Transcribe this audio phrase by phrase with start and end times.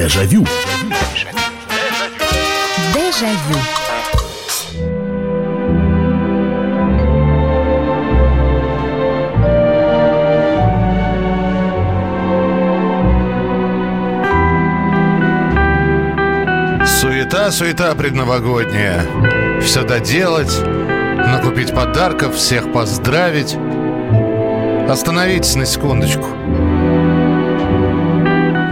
[0.00, 0.46] Дежавю.
[2.94, 3.60] Дежавю.
[16.86, 19.04] Суета, суета предновогодняя.
[19.60, 23.54] Все доделать, накупить подарков, всех поздравить.
[24.88, 26.39] Остановитесь на секундочку.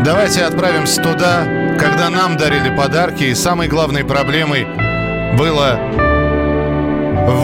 [0.09, 1.45] Давайте отправимся туда,
[1.79, 4.66] когда нам дарили подарки, и самой главной проблемой
[5.36, 5.79] было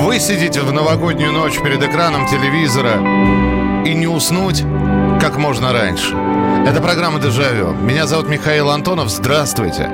[0.06, 2.94] высидеть в новогоднюю ночь перед экраном телевизора
[3.84, 4.64] и не уснуть
[5.20, 6.16] как можно раньше.
[6.66, 7.74] Это программа «Дежавю».
[7.74, 9.10] Меня зовут Михаил Антонов.
[9.10, 9.90] Здравствуйте.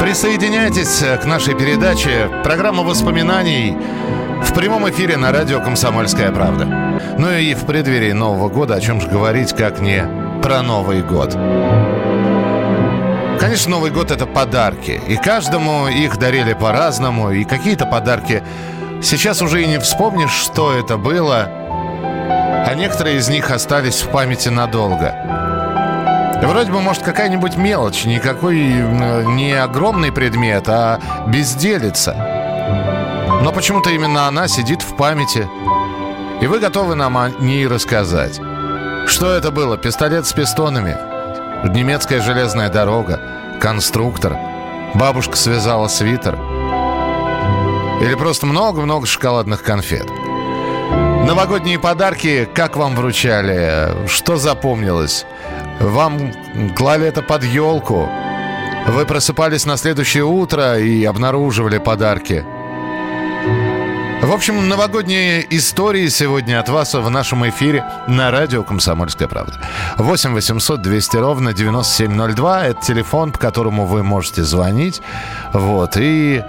[0.00, 3.76] Присоединяйтесь к нашей передаче «Программа воспоминаний»
[4.42, 6.64] в прямом эфире на радио «Комсомольская правда».
[7.18, 11.32] Ну и в преддверии Нового года о чем же говорить, как не про Новый год.
[13.38, 15.00] Конечно, Новый год– это подарки.
[15.06, 17.30] И каждому их дарили по-разному.
[17.30, 18.42] И какие-то подарки
[19.00, 21.48] сейчас уже и не вспомнишь, что это было.
[22.66, 25.14] А некоторые из них остались в памяти надолго.
[26.42, 32.16] Вроде бы, может, какая-нибудь мелочь, никакой не огромный предмет, а безделица.
[33.42, 35.48] Но почему-то именно она сидит в памяти.
[36.40, 38.40] И вы готовы нам о ней рассказать.
[39.12, 39.76] Что это было?
[39.76, 40.96] Пистолет с пистонами?
[41.68, 43.20] Немецкая железная дорога?
[43.60, 44.38] Конструктор?
[44.94, 46.34] Бабушка связала свитер?
[48.00, 50.08] Или просто много-много шоколадных конфет?
[51.26, 54.08] Новогодние подарки как вам вручали?
[54.08, 55.26] Что запомнилось?
[55.78, 56.32] Вам
[56.74, 58.08] клали это под елку?
[58.88, 62.46] Вы просыпались на следующее утро и обнаруживали подарки?
[64.22, 69.54] В общем, новогодние истории сегодня от вас в нашем эфире на радио «Комсомольская правда».
[69.96, 72.66] 8 800 200 ровно 9702.
[72.66, 75.02] Это телефон, по которому вы можете звонить.
[75.52, 75.96] Вот.
[75.96, 76.40] И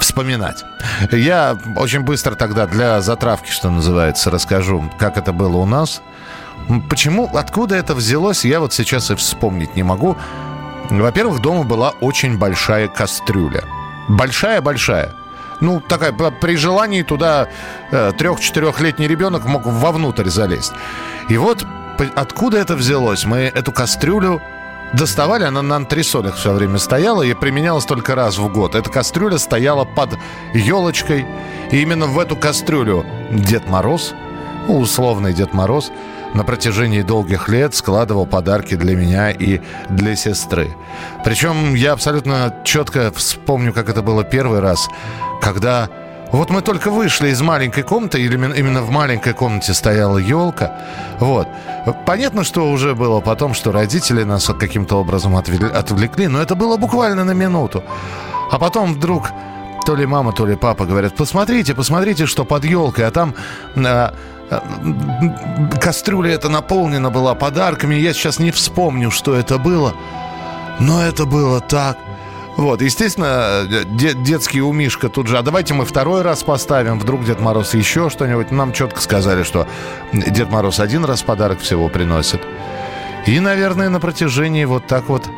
[0.00, 0.64] вспоминать.
[1.12, 6.02] Я очень быстро тогда для затравки, что называется, расскажу, как это было у нас.
[6.90, 10.16] Почему, откуда это взялось, я вот сейчас и вспомнить не могу.
[10.90, 13.62] Во-первых, дома была очень большая кастрюля.
[14.08, 15.21] Большая-большая.
[15.62, 17.48] Ну, такая, при желании туда
[17.92, 20.72] э, трех-четырехлетний ребенок мог вовнутрь залезть.
[21.28, 21.64] И вот
[22.16, 23.24] откуда это взялось?
[23.24, 24.42] Мы эту кастрюлю
[24.92, 28.74] доставали, она на антресолях все время стояла и применялась только раз в год.
[28.74, 30.18] Эта кастрюля стояла под
[30.52, 31.26] елочкой.
[31.70, 34.14] И именно в эту кастрюлю Дед Мороз,
[34.66, 35.92] условный Дед Мороз,
[36.34, 40.74] на протяжении долгих лет складывал подарки для меня и для сестры.
[41.24, 44.88] Причем я абсолютно четко вспомню, как это было первый раз,
[45.40, 45.88] когда
[46.32, 50.78] вот мы только вышли из маленькой комнаты, или именно в маленькой комнате стояла елка.
[51.20, 51.46] Вот.
[52.06, 57.24] Понятно, что уже было потом, что родители нас каким-то образом отвлекли, но это было буквально
[57.24, 57.84] на минуту.
[58.50, 59.28] А потом вдруг
[59.84, 63.34] то ли мама, то ли папа говорят, посмотрите, посмотрите, что под елкой, а там
[63.76, 64.14] а,
[65.80, 67.94] кастрюля эта наполнена была подарками.
[67.94, 69.94] Я сейчас не вспомню, что это было,
[70.80, 71.96] но это было так
[72.56, 74.72] вот, естественно, де- детский у
[75.08, 78.50] тут же, а давайте мы второй раз поставим, вдруг Дед Мороз еще что-нибудь.
[78.50, 79.66] Нам четко сказали, что
[80.12, 82.42] Дед Мороз один раз подарок всего приносит.
[83.26, 85.28] И, наверное, на протяжении вот так вот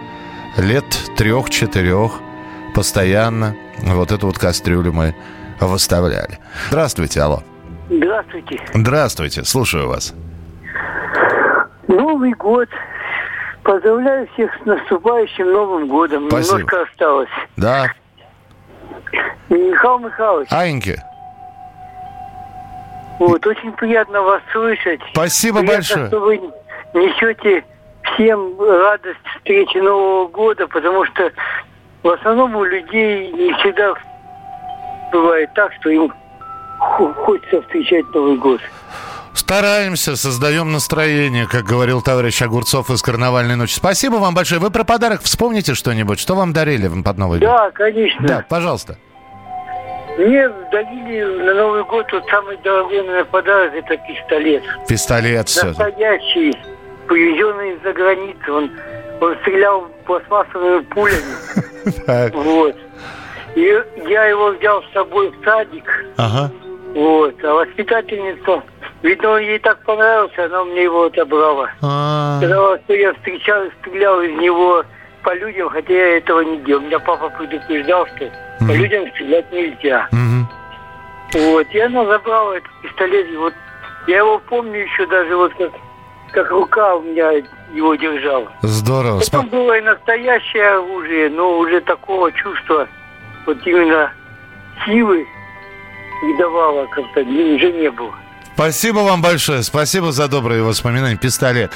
[0.57, 0.85] лет
[1.17, 2.21] трех-четырех
[2.75, 5.15] постоянно вот эту вот кастрюлю мы
[5.61, 6.41] выставляли.
[6.69, 7.45] Здравствуйте, алло.
[7.97, 8.61] Здравствуйте.
[8.75, 10.15] Здравствуйте, слушаю вас.
[11.87, 12.69] Новый год
[13.65, 16.29] Поздравляю всех с наступающим Новым годом.
[16.29, 16.59] Спасибо.
[16.59, 17.31] Немножко осталось.
[17.57, 17.87] Да.
[19.49, 20.49] Михаил Михайлович.
[20.51, 21.01] Аньки.
[23.19, 25.01] Вот, очень приятно вас слышать.
[25.13, 26.07] Спасибо приятно, большое.
[26.09, 26.41] что вы
[26.93, 27.65] несете
[28.03, 31.33] всем радость встречи Нового года, потому что
[32.03, 33.95] в основном у людей не всегда
[35.11, 36.13] бывает так, что им
[37.25, 38.61] хочется встречать Новый год.
[39.35, 43.75] Стараемся, создаем настроение, как говорил товарищ Огурцов из «Карнавальной ночи».
[43.75, 44.61] Спасибо вам большое.
[44.61, 46.21] Вы про подарок вспомните что-нибудь?
[46.21, 47.49] Что вам дарили под Новый год?
[47.49, 48.27] Да, конечно.
[48.27, 48.97] Да, пожалуйста.
[50.17, 54.63] Мне дарили на Новый год вот самый дорогой наверное, подарок– это пистолет.
[54.89, 55.67] Пистолет все.
[55.67, 56.57] Настоящий,
[57.09, 58.53] привезенный из-за границы.
[58.53, 58.71] Он,
[59.21, 61.21] он стрелял пластмассовыми пулями.
[62.33, 62.77] Вот.
[63.57, 65.85] И я его взял с собой в садик.
[66.17, 66.51] Ага.
[66.95, 67.35] Вот.
[67.45, 68.63] А воспитательница
[69.05, 71.69] Видно, ей так понравился, она мне его отобрала.
[71.83, 72.39] А.
[72.39, 74.83] Сказала, что я встречал, стрелял из него
[75.23, 76.81] по людям, хотя я этого не делал.
[76.81, 78.31] Меня папа предупреждал, что
[78.61, 80.09] по людям стрелять нельзя.
[81.35, 83.53] Вот, и она забрала этот пистолет, и вот
[84.07, 85.73] я его помню еще даже вот как
[86.33, 87.31] как рука у меня
[87.75, 88.51] его держала.
[88.63, 89.21] Здорово.
[89.21, 92.89] Потом было и настоящее оружие, но уже такого чувства,
[93.45, 94.11] вот именно
[94.87, 95.27] силы
[96.23, 98.15] не давало как-то, уже не было.
[98.55, 99.65] Спасибо вам большое.
[99.65, 101.17] Спасибо за добрые воспоминания.
[101.17, 101.73] Пистолет.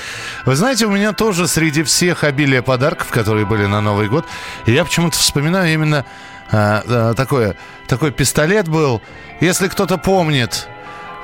[0.46, 4.24] Вы знаете, у меня тоже среди всех обилия подарков, которые были на Новый год,
[4.64, 6.04] я почему-то вспоминаю именно
[6.52, 7.56] а, а, такое,
[7.88, 9.02] такой пистолет был.
[9.40, 10.68] Если кто-то помнит,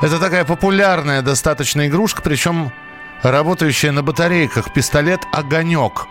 [0.00, 2.72] это такая популярная достаточно игрушка, причем
[3.22, 4.72] работающая на батарейках.
[4.72, 6.08] Пистолет «Огонек».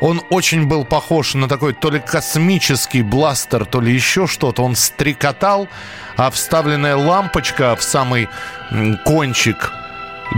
[0.00, 4.62] Он очень был похож на такой то ли космический бластер, то ли еще что-то.
[4.62, 5.68] Он стрекотал,
[6.16, 8.28] а вставленная лампочка в самый
[9.04, 9.72] кончик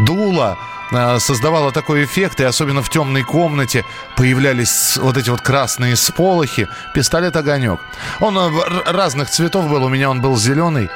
[0.07, 0.59] дула
[0.93, 3.85] э, создавала такой эффект, и особенно в темной комнате
[4.17, 6.69] появлялись вот эти вот красные сполохи.
[6.95, 7.81] Пистолет «Огонек».
[8.21, 8.51] Он э,
[8.87, 10.89] разных цветов был, у меня он был зеленый.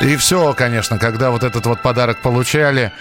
[0.00, 2.92] И все, конечно, когда вот этот вот подарок получали,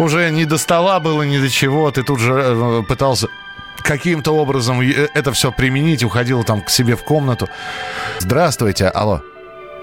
[0.00, 1.90] уже не до стола было, ни до чего.
[1.90, 3.28] Ты тут же э, пытался
[3.82, 7.48] каким-то образом э, это все применить, уходил там к себе в комнату.
[8.18, 9.20] Здравствуйте, алло.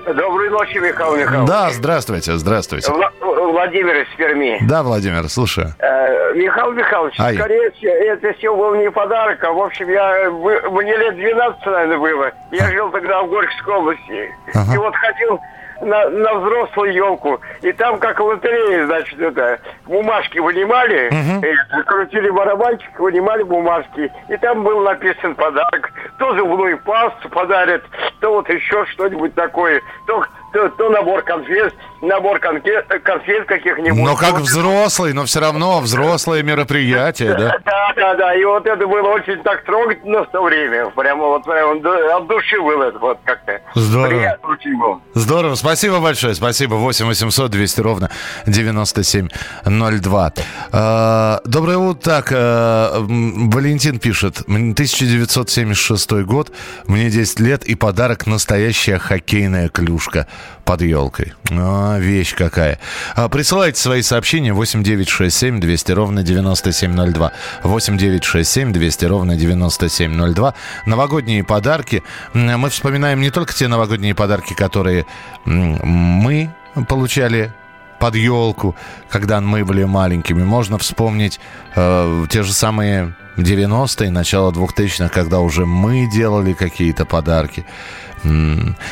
[0.06, 1.50] Доброй ночи, Михаил Михайлович.
[1.50, 2.90] Да, здравствуйте, здравствуйте.
[2.92, 4.58] Вла- Владимир из Перми.
[4.62, 5.74] Да, Владимир, слушаю.
[5.80, 7.36] Э, Михаил Михайлович, Ай.
[7.36, 10.30] скорее всего, это все был не подарок, а, в общем, я,
[10.72, 12.32] мне лет 12, наверное, было.
[12.52, 14.32] Я жил тогда в Горьковской области.
[14.54, 14.74] Ага.
[14.74, 15.40] И вот ходил
[15.82, 17.40] на, на взрослую елку.
[17.62, 21.10] И там, как в лотерее, значит, это, бумажки вынимали,
[21.44, 24.12] э, крутили барабанчик, вынимали бумажки.
[24.30, 25.92] И там был написан подарок.
[26.20, 27.84] То зубную пасту подарят,
[28.20, 29.82] то вот еще что-нибудь такое.
[30.08, 34.00] То, то, то набор конфет, набор конфет, конфет каких-нибудь.
[34.02, 37.58] Но как взрослый, но все равно взрослое мероприятие, да?
[37.66, 38.36] Да, да, да.
[38.36, 40.90] И вот это было очень так трогательно в то время.
[40.92, 43.60] Прямо вот прямо д- от души было это вот как-то.
[43.76, 44.08] Здорово.
[44.10, 45.02] Приятно.
[45.14, 46.76] Здорово, спасибо большое, спасибо.
[46.76, 48.10] 8 800 200 ровно
[48.46, 50.34] 9702.
[50.72, 51.98] Э, Доброе утро.
[52.08, 54.42] Так, э, Валентин пишет.
[54.48, 56.52] М, 1976 год,
[56.88, 60.28] мне 10 лет и подарок настоящая хоккейная клюшка
[60.66, 61.34] под елкой.
[61.50, 62.80] А, вещь какая.
[63.16, 67.32] А, Присылайте свои сообщения 8967 200 ровно 9702.
[67.64, 70.54] 8967 200 ровно 9702.
[70.86, 72.04] Новогодние подарки.
[72.34, 75.06] Мы вспоминаем не только те новогодние подарки, которые
[75.46, 76.54] мы
[76.88, 77.52] получали
[78.00, 78.76] под елку,
[79.10, 80.44] когда мы были маленькими.
[80.44, 81.40] Можно вспомнить
[81.76, 87.66] э, те же самые 90-е, начало 2000-х, когда уже мы делали какие-то подарки.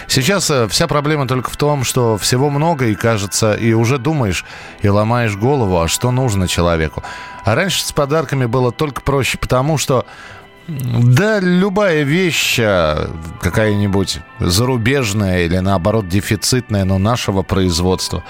[0.07, 4.45] Сейчас э, вся проблема только в том, что всего много, и кажется, и уже думаешь,
[4.81, 7.04] и ломаешь голову, а что нужно человеку.
[7.44, 10.06] А раньше с подарками было только проще, потому что
[10.67, 13.07] да, любая вещь, э,
[13.39, 18.23] какая-нибудь зарубежная или наоборот дефицитная, но нашего производства.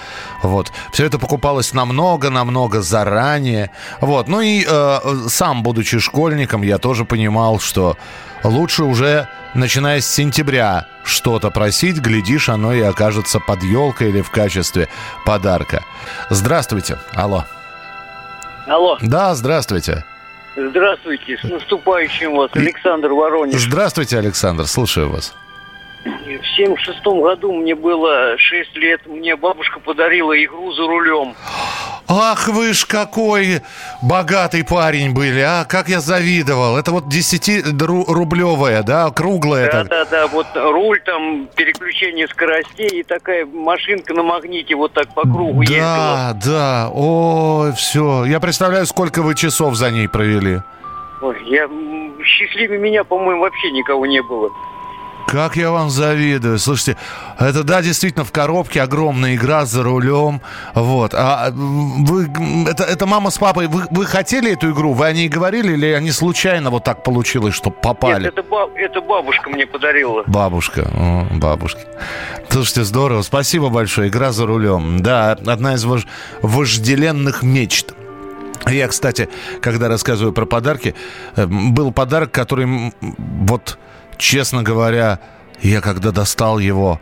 [0.43, 0.71] Вот.
[0.91, 3.71] Все это покупалось намного-намного заранее.
[4.01, 4.27] Вот.
[4.27, 4.99] Ну и э,
[5.29, 7.97] сам, будучи школьником, я тоже понимал, что
[8.43, 14.29] лучше уже, начиная с сентября, что-то просить, глядишь, оно и окажется под елкой или в
[14.29, 14.89] качестве
[15.25, 15.83] подарка.
[16.29, 16.97] Здравствуйте.
[17.13, 17.45] Алло.
[18.67, 20.03] Алло, Да, здравствуйте.
[20.55, 23.61] Здравствуйте, с наступающим вас, Александр Воронеж.
[23.61, 24.65] Здравствуйте, Александр.
[24.65, 25.33] Слушаю вас.
[26.05, 31.33] В 76 году мне было 6 лет, мне бабушка подарила игру за рулем.
[32.07, 33.61] Ах вы ж какой
[34.03, 35.65] богатый парень были, а?
[35.65, 36.77] Как я завидовал.
[36.77, 39.71] Это вот 10-рублевая, да, круглая.
[39.71, 39.87] так.
[39.87, 45.61] Да-да-да, вот руль там, переключение скоростей и такая машинка на магните вот так по кругу
[45.63, 45.81] ездила.
[45.81, 46.89] Да, да.
[46.93, 48.25] Ой, все.
[48.25, 50.59] Я представляю, сколько вы часов за ней провели.
[51.23, 51.67] Ой, я,
[52.23, 54.51] счастливее меня, по-моему, вообще никого не было.
[55.27, 56.59] Как я вам завидую.
[56.59, 56.97] Слушайте,
[57.39, 60.39] это, да, действительно, в коробке огромная игра за рулем.
[60.75, 61.13] Вот.
[61.15, 62.29] А вы,
[62.69, 64.93] это, это мама с папой, вы, вы хотели эту игру?
[64.93, 68.23] Вы о ней говорили или они случайно вот так получилось, что попали?
[68.25, 70.23] Нет, это, ба- это бабушка мне подарила.
[70.27, 71.81] Бабушка, о, бабушки.
[72.49, 74.09] Слушайте, здорово, спасибо большое.
[74.09, 74.99] Игра за рулем.
[75.01, 76.05] Да, одна из вож-
[76.43, 77.93] вожделенных мечт.
[78.67, 79.29] Я, кстати,
[79.61, 80.95] когда рассказываю про подарки,
[81.35, 83.77] э, был подарок, который, вот,
[84.17, 85.19] честно говоря,
[85.61, 86.99] я когда достал его,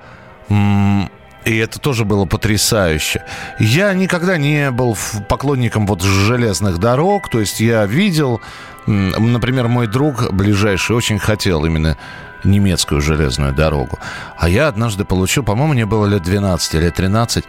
[0.50, 3.24] и это тоже было потрясающе.
[3.60, 8.42] Я никогда не был поклонником вот железных дорог, то есть я видел,
[8.86, 11.98] например, мой друг ближайший очень хотел именно
[12.44, 14.00] немецкую железную дорогу.
[14.38, 17.46] А я однажды получил, по-моему, мне было лет 12 или 13,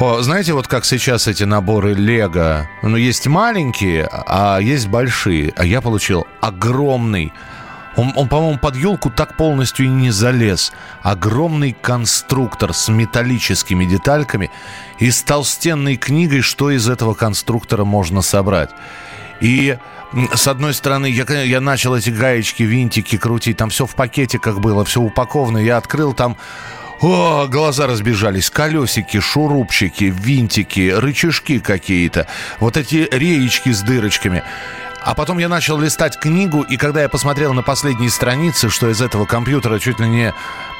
[0.00, 5.52] о, знаете, вот как сейчас эти наборы Лего, ну, есть маленькие, а есть большие.
[5.56, 7.32] А я получил огромный
[7.96, 10.72] Он, он по-моему, под елку так полностью и не залез.
[11.02, 14.50] Огромный конструктор с металлическими детальками
[14.98, 18.70] и с толстенной книгой, что из этого конструктора можно собрать.
[19.40, 19.76] И
[20.34, 24.84] с одной стороны, я, я начал эти гаечки, винтики крутить, там все в пакетиках было,
[24.84, 25.58] все упаковано.
[25.58, 26.36] Я открыл там
[27.00, 32.26] о, глаза разбежались, колесики, шурупчики, винтики, рычажки какие-то,
[32.60, 34.42] вот эти реечки с дырочками.
[35.04, 39.02] А потом я начал листать книгу, и когда я посмотрел на последние страницы, что из
[39.02, 40.34] этого компьютера чуть ли не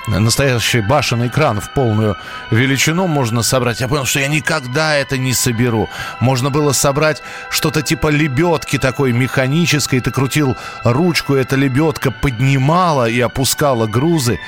[0.07, 2.17] настоящий башенный экран в полную
[2.51, 3.81] величину можно собрать.
[3.81, 5.91] Я понял, что я никогда это не соберу.
[6.21, 10.01] Можно было собрать что-то типа лебедки такой механической.
[10.01, 14.41] Ты крутил ручку, эта лебедка поднимала и опускала грузы.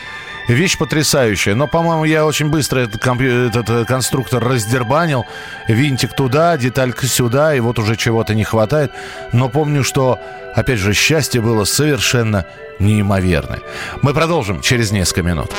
[0.49, 1.55] Вещь потрясающая.
[1.55, 3.49] Но, по-моему, я очень быстро этот, компью...
[3.49, 5.27] этот э, конструктор раздербанил.
[5.69, 8.93] Винтик туда, деталька сюда, и вот уже чего-то не хватает.
[9.33, 10.21] Но помню, что,
[10.55, 12.47] опять же, счастье было совершенно
[12.79, 13.61] неимоверное.
[14.03, 15.51] Мы продолжим через несколько минут.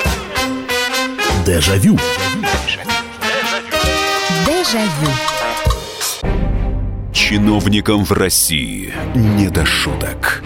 [1.44, 1.98] Дежавю.
[4.46, 5.10] Дежавю.
[7.12, 10.42] Чиновникам в России не до шуток.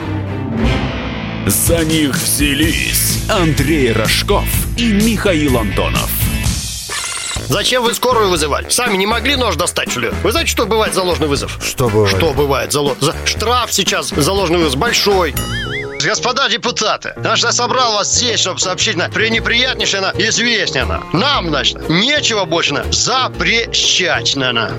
[1.46, 4.44] За них взялись Андрей Рожков
[4.76, 6.08] и Михаил Антонов.
[7.48, 8.68] Зачем вы скорую вызывали?
[8.68, 10.10] Сами не могли нож достать, что ли?
[10.22, 11.58] Вы знаете, что бывает за ложный вызов?
[11.60, 12.16] Что бывает?
[12.16, 12.96] Что бывает за, ло...
[13.00, 13.14] за...
[13.24, 15.34] Штраф сейчас за ложный вызов большой.
[16.04, 21.02] Господа депутаты, значит, я собрал вас здесь, чтобы сообщить на пренеприятнейшее на известнее на.
[21.12, 24.70] Нам, значит, нечего больше на запрещать на.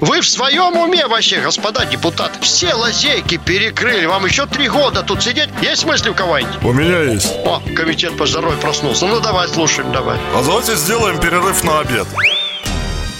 [0.00, 2.40] Вы в своем уме вообще, господа депутаты?
[2.40, 4.06] Все лазейки перекрыли.
[4.06, 5.50] Вам еще три года тут сидеть?
[5.60, 6.62] Есть мысли у кого-нибудь?
[6.62, 7.30] У меня есть.
[7.44, 9.06] О, комитет по здоровью проснулся.
[9.06, 10.18] Ну, давай, слушаем, давай.
[10.34, 12.06] А давайте сделаем перерыв на обед.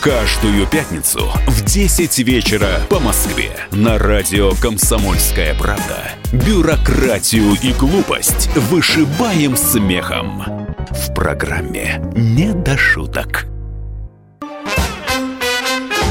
[0.01, 9.57] Каждую пятницу в 10 вечера по Москве на радио «Комсомольская правда» бюрократию и глупость вышибаем
[9.57, 10.43] смехом.
[10.91, 13.45] В программе «Не до шуток».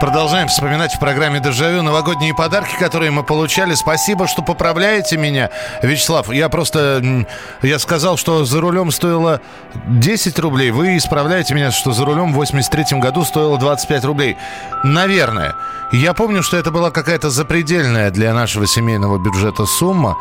[0.00, 3.74] Продолжаем вспоминать в программе «Дежавю» новогодние подарки, которые мы получали.
[3.74, 5.50] Спасибо, что поправляете меня,
[5.82, 6.32] Вячеслав.
[6.32, 7.26] Я просто...
[7.60, 9.42] Я сказал, что за рулем стоило
[9.88, 10.70] 10 рублей.
[10.70, 14.38] Вы исправляете меня, что за рулем в 83 году стоило 25 рублей.
[14.84, 15.54] Наверное.
[15.92, 20.16] Я помню, что это была какая-то запредельная для нашего семейного бюджета сумма.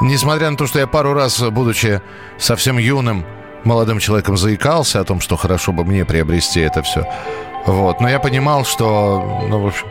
[0.00, 2.02] Несмотря на то, что я пару раз, будучи
[2.38, 3.26] совсем юным,
[3.64, 7.04] молодым человеком заикался о том, что хорошо бы мне приобрести это все.
[7.66, 8.00] Вот.
[8.00, 9.86] Но я понимал, что, ну, в общем,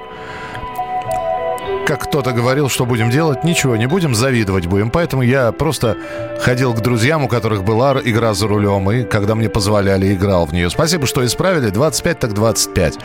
[1.85, 4.89] как кто-то говорил, что будем делать, ничего не будем, завидовать будем.
[4.89, 5.97] Поэтому я просто
[6.41, 10.53] ходил к друзьям, у которых была игра за рулем, и когда мне позволяли, играл в
[10.53, 10.69] нее.
[10.69, 11.69] Спасибо, что исправили.
[11.69, 12.97] 25 так 25.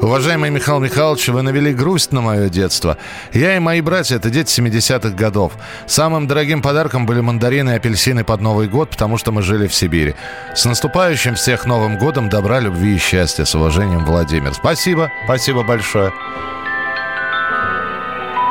[0.00, 2.96] Уважаемый Михаил Михайлович, вы навели грусть на мое детство.
[3.32, 5.54] Я и мои братья– это дети 70-х годов.
[5.86, 9.74] Самым дорогим подарком были мандарины и апельсины под Новый год, потому что мы жили в
[9.74, 10.14] Сибири.
[10.54, 13.44] С наступающим всех Новым годом, добра, любви и счастья.
[13.44, 14.54] С уважением, Владимир.
[14.54, 16.12] Спасибо, спасибо большое.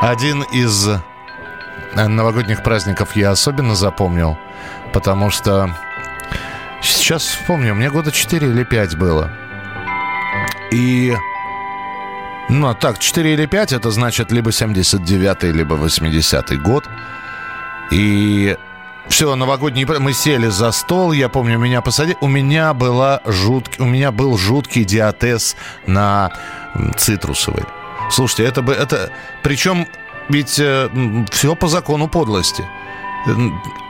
[0.02, 4.36] Один из э, новогодних праздников я особенно запомнил,
[4.92, 5.74] потому что
[6.82, 9.30] сейчас вспомню, мне года 4 или 5 было.
[10.70, 11.16] И
[12.48, 16.84] ну, а так, 4 или 5, это значит либо 79-й, либо 80-й год.
[17.90, 18.56] И
[19.08, 19.84] все, новогодний...
[19.84, 22.16] Мы сели за стол, я помню, меня посадили.
[22.20, 23.68] У меня, была жут...
[23.78, 26.30] у меня был жуткий диатез на
[26.96, 27.64] цитрусовый.
[28.10, 28.72] Слушайте, это бы...
[28.72, 29.10] Это...
[29.42, 29.86] Причем
[30.28, 30.88] ведь э,
[31.30, 32.64] все по закону подлости.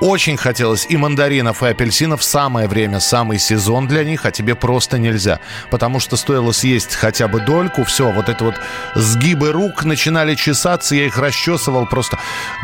[0.01, 2.23] Очень хотелось и мандаринов, и апельсинов.
[2.25, 5.41] Самое время, самый сезон для них, а тебе просто нельзя.
[5.71, 8.55] Потому что стоило съесть хотя бы дольку, все, вот это вот
[8.95, 12.19] сгибы рук начинали чесаться, я их расчесывал просто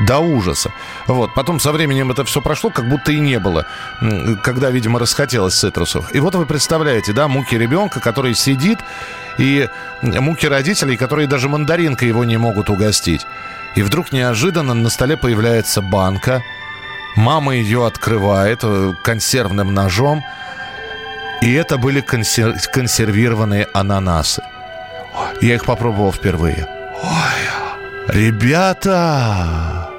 [0.06, 0.72] до ужаса.
[1.06, 3.66] Вот, потом со временем это все прошло, как будто и не было,
[4.42, 6.14] когда, видимо, расхотелось цитрусов.
[6.14, 8.78] И вот вы представляете, да, муки ребенка, который сидит,
[9.38, 9.68] и
[10.02, 13.26] муки родителей, которые даже мандаринкой его не могут угостить.
[13.74, 16.42] И вдруг неожиданно на столе появляется банка.
[17.16, 20.24] Мама ее открывает э, консервным ножом.
[21.42, 22.54] И это были консер...
[22.72, 24.42] консервированные ананасы.
[25.40, 26.68] Я их попробовал впервые.
[27.02, 29.90] Ой, ребята!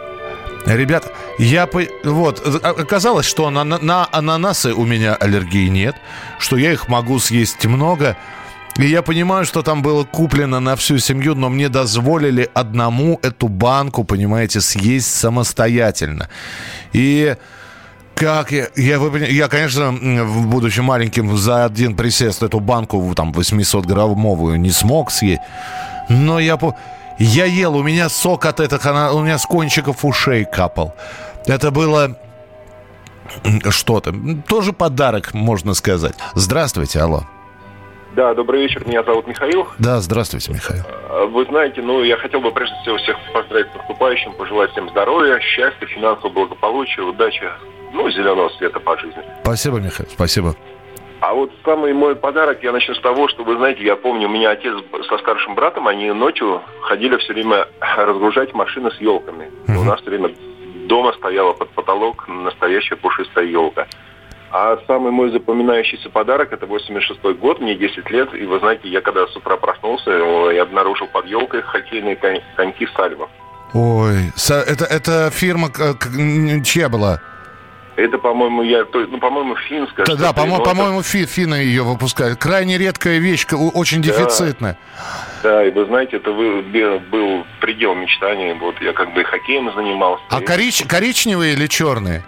[0.65, 1.83] Ребята, я по...
[2.03, 5.95] вот э, оказалось, что на, на ананасы у меня аллергии нет,
[6.39, 8.17] что я их могу съесть много,
[8.77, 13.47] И я понимаю, что там было куплено на всю семью, но мне дозволили одному эту
[13.47, 16.27] банку, понимаете, съесть самостоятельно.
[16.91, 17.37] И
[18.15, 24.71] как я, я, я, конечно, будучи маленьким, за один присест эту банку, там, 800-граммовую не
[24.71, 25.41] смог съесть.
[26.09, 26.57] Но я,
[27.17, 30.95] я ел, у меня сок от этого, у меня с кончиков ушей капал.
[31.45, 32.17] Это было
[33.69, 34.13] что-то.
[34.47, 36.15] Тоже подарок, можно сказать.
[36.35, 37.23] Здравствуйте, алло.
[38.15, 39.67] Да, добрый вечер, меня зовут Михаил.
[39.77, 40.83] Да, здравствуйте, Михаил.
[41.09, 44.89] А, вы знаете, ну, я хотел бы прежде всего всех поздравить с наступающим, пожелать всем
[44.89, 47.43] здоровья, счастья, финансового благополучия, удачи,
[47.91, 49.21] ну, зеленого света по жизни.
[49.43, 50.55] Спасибо, Михаил, спасибо.
[51.19, 54.31] А вот самый мой подарок, я начну с того, что, вы знаете, я помню, у
[54.31, 54.73] меня отец
[55.09, 59.49] со старшим братом, они ночью ходили все время разгружать машины с елками.
[59.67, 59.79] Uh-huh.
[59.79, 60.31] У нас все время
[60.87, 63.87] дома стояла под потолок настоящая пушистая елка.
[64.51, 68.33] А самый мой запоминающийся подарок это 86-й год, мне 10 лет.
[68.33, 72.87] И вы знаете, я когда с утра проснулся, я обнаружил под елкой хоккейные конь, коньки
[72.95, 73.29] Сальва.
[73.73, 75.69] Ой, это, это фирма
[76.63, 77.19] чья была?
[77.97, 80.05] Это, по-моему, я, ну, по-моему, финская.
[80.05, 82.39] Да, да по-моему, по-моему, фи, финны ее выпускают.
[82.39, 84.09] Крайне редкая вещь, очень да.
[84.09, 84.77] дефицитная.
[85.43, 88.53] Да, и вы знаете, это был предел мечтаний.
[88.53, 90.23] Вот я как бы хоккеем занимался.
[90.29, 92.25] А корич, коричневые или черные?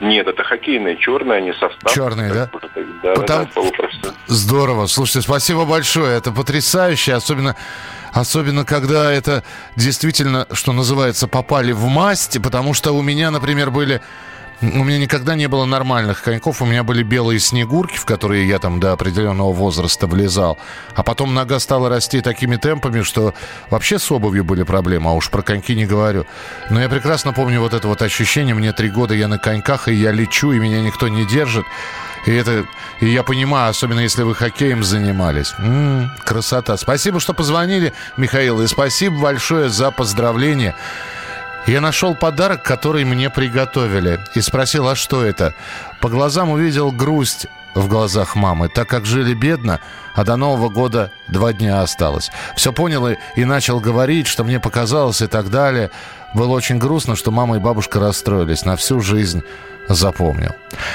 [0.00, 1.92] Нет, это хоккейные, черные, они состав.
[1.92, 2.50] Черные, да?
[3.02, 3.48] Да, Потому...
[4.02, 4.86] да, Здорово.
[4.86, 6.16] Слушайте, спасибо большое.
[6.16, 7.56] Это потрясающе, особенно
[8.12, 9.44] Особенно, когда это
[9.76, 14.00] действительно, что называется, попали в масть, потому что у меня, например, были
[14.60, 16.60] у меня никогда не было нормальных коньков.
[16.62, 20.58] У меня были белые снегурки, в которые я там до определенного возраста влезал.
[20.94, 23.34] А потом нога стала расти такими темпами, что
[23.70, 25.10] вообще с обувью были проблемы.
[25.10, 26.26] А уж про коньки не говорю.
[26.70, 28.54] Но я прекрасно помню вот это вот ощущение.
[28.54, 31.64] Мне три года, я на коньках, и я лечу, и меня никто не держит.
[32.26, 32.66] И это,
[33.00, 35.54] и я понимаю, особенно если вы хоккеем занимались.
[35.58, 36.76] М-м, красота.
[36.76, 40.74] Спасибо, что позвонили, Михаил, и спасибо большое за поздравления.
[41.68, 44.18] Я нашел подарок, который мне приготовили.
[44.34, 45.52] И спросил, а что это?
[46.00, 49.78] По глазам увидел грусть в глазах мамы, так как жили бедно,
[50.14, 52.30] а до Нового года два дня осталось.
[52.56, 55.90] Все понял и, и начал говорить, что мне показалось и так далее.
[56.32, 59.42] Было очень грустно, что мама и бабушка расстроились на всю жизнь
[59.88, 60.50] запомнил.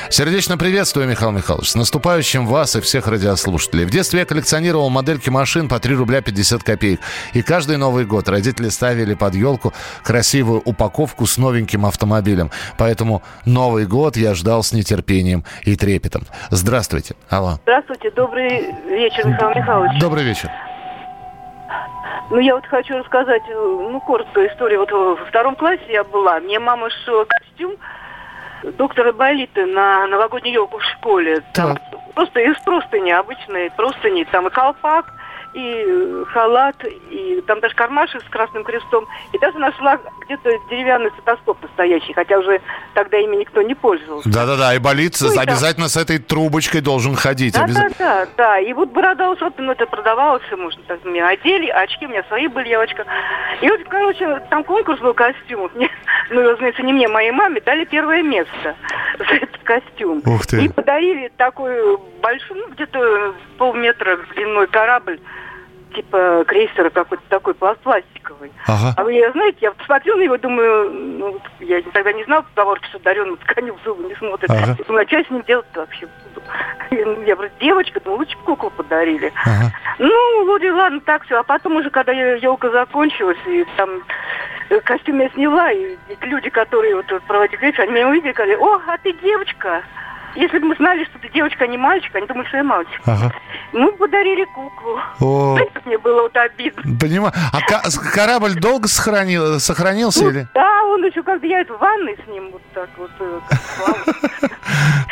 [0.10, 1.72] Сердечно приветствую, Михаил Михайлович.
[1.72, 3.86] С наступающим вас и всех радиослушателей.
[3.86, 7.00] В детстве я коллекционировал модельки машин по 3 рубля 50 копеек.
[7.34, 12.52] И каждый Новый год родители ставили под елку красивую упаковку с новеньким автомобилем.
[12.78, 16.24] Поэтому Новый год я ждал с нетерпением и трепетом.
[16.50, 17.16] Здравствуйте.
[17.30, 17.60] Алло.
[17.64, 18.12] Здравствуйте.
[18.12, 20.00] Добрый вечер, Михаил Михайлович.
[20.00, 20.50] Добрый вечер.
[22.30, 24.80] Ну, я вот хочу рассказать, ну, короткую историю.
[24.80, 26.40] Вот во втором классе я была.
[26.40, 27.76] Мне мама шила костюм
[28.72, 31.44] доктора Болиты на новогоднюю елку в школе.
[31.54, 31.78] Там
[32.16, 35.14] просто из простыни, обычные простыни, там и колпак,
[35.54, 36.76] и э, халат,
[37.10, 39.08] и там даже кармашек с красным крестом.
[39.32, 42.62] И даже нашла где-то деревянный стетоскоп настоящий, хотя уже
[42.94, 44.30] тогда ими никто не пользовался.
[44.30, 47.54] Да-да-да, и болит ну, обязательно и с этой трубочкой должен ходить.
[47.54, 48.60] Да-да-да, да.
[48.60, 52.48] И вот борода у ну, это продавалось, можно так, мне одели, очки у меня свои
[52.48, 53.06] были, я очка.
[53.62, 55.74] И вот, короче, там конкурс был костюмов.
[55.76, 55.90] Мне,
[56.30, 58.76] ну, разумеется, не мне, моей маме, дали первое место
[59.18, 60.22] за этот костюм.
[60.26, 60.66] Ух ты.
[60.66, 65.20] И подарили такой большой, ну, где-то полметра длиной корабль
[65.94, 68.52] типа крейсера какой-то такой пластиковый.
[68.68, 68.94] Ага.
[68.98, 73.00] А вы, знаете, я посмотрела на его, думаю, ну, я тогда не знал поговорки, что
[73.00, 74.50] дареному тканю в зубы не смотрит.
[74.50, 74.78] Ага.
[74.88, 76.46] Думаю, а что я с ним делать вообще буду?
[77.26, 79.32] Я говорю, девочка, думаю, лучше куклу подарили.
[79.46, 79.72] Ага.
[80.00, 81.40] Ну, вроде ладно, так все.
[81.40, 84.04] А потом уже, когда елка закончилась, и там
[84.70, 88.82] э, костюм я сняла, и люди, которые вот проводили лекцию, они меня увидели, сказали, о,
[88.88, 89.84] а ты девочка.
[90.36, 93.02] Если бы мы знали, что ты девочка, а не мальчик, они думали, что я мальчик.
[93.06, 93.32] Ага.
[93.72, 95.00] Мы подарили куклу.
[95.20, 95.54] О.
[95.54, 96.82] Знаете, мне было вот обидно.
[97.00, 97.34] Понимаю.
[97.52, 97.60] А
[98.14, 100.48] корабль долго сохранил, сохранился ну, или?
[100.54, 103.12] Да, он еще как-то я в ванной с ним вот так вот.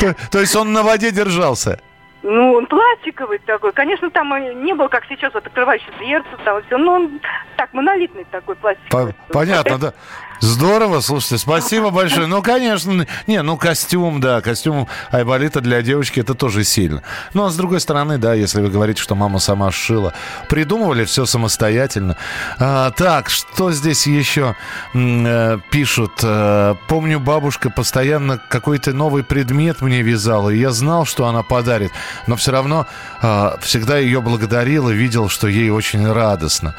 [0.02, 1.80] Э, то есть он на воде держался?
[2.24, 3.72] Ну, он пластиковый такой.
[3.74, 4.30] Конечно, там
[4.64, 7.20] не было, как сейчас, вот открывающий дверцу, там все, но он
[7.58, 9.16] так, монолитный такой пластиковый.
[9.30, 9.94] Понятно, да.
[10.41, 12.25] Здорово, слушайте, спасибо большое.
[12.25, 17.04] Ну, конечно, не, ну, костюм, да, костюм Айболита для девочки это тоже сильно.
[17.36, 20.13] Но, с другой стороны, да, если вы говорите, что мама сама сшила,
[20.49, 22.17] придумывали все самостоятельно.
[22.58, 24.56] А, так, что здесь еще
[24.95, 26.13] э, пишут?
[26.23, 31.91] Э, помню, бабушка постоянно какой-то новый предмет мне вязала, и я знал, что она подарит,
[32.25, 32.88] но все равно
[33.21, 36.75] э, всегда ее благодарил и видел, что ей очень радостно.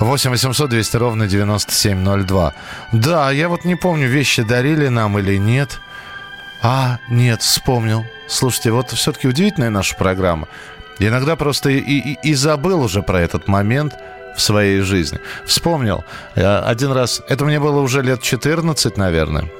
[0.00, 2.54] 8 800 200 ровно 9702.
[2.92, 5.78] Да, я вот не помню, вещи дарили нам или нет.
[6.62, 8.06] А, нет, вспомнил.
[8.26, 10.48] Слушайте, вот все-таки удивительная наша программа.
[10.98, 13.94] Иногда просто и, и, и забыл уже про этот момент
[14.36, 15.18] в своей жизни.
[15.44, 16.04] Вспомнил.
[16.34, 19.50] Один раз, это мне было уже лет 14, наверное.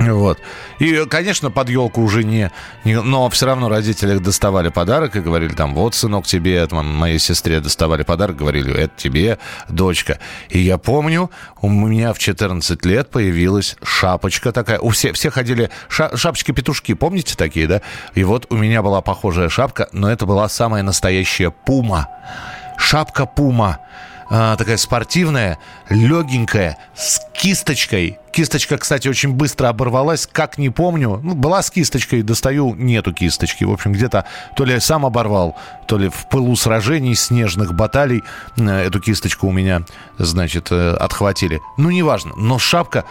[0.00, 0.38] Вот.
[0.78, 2.50] И, конечно, под елку уже не,
[2.84, 3.00] не...
[3.00, 7.60] Но все равно родители доставали подарок и говорили там, вот, сынок, тебе, там, моей сестре
[7.60, 10.18] доставали подарок, говорили, это тебе, дочка.
[10.48, 14.78] И я помню, у меня в 14 лет появилась шапочка такая.
[14.78, 15.68] У все, все ходили...
[15.90, 17.82] Ша, Шапочки-петушки, помните такие, да?
[18.14, 22.08] И вот у меня была похожая шапка, но это была самая настоящая пума.
[22.78, 23.80] Шапка пума
[24.30, 28.18] а, такая спортивная, легенькая, с кисточкой.
[28.32, 31.20] Кисточка, кстати, очень быстро оборвалась, как не помню.
[31.20, 33.64] Ну, была с кисточкой, достаю, нету кисточки.
[33.64, 35.56] В общем, где-то то ли я сам оборвал,
[35.88, 38.22] то ли в пылу сражений, снежных баталий
[38.56, 39.82] э, эту кисточку у меня,
[40.16, 41.60] значит, э, отхватили.
[41.76, 42.32] Ну, неважно.
[42.36, 43.04] Но шапка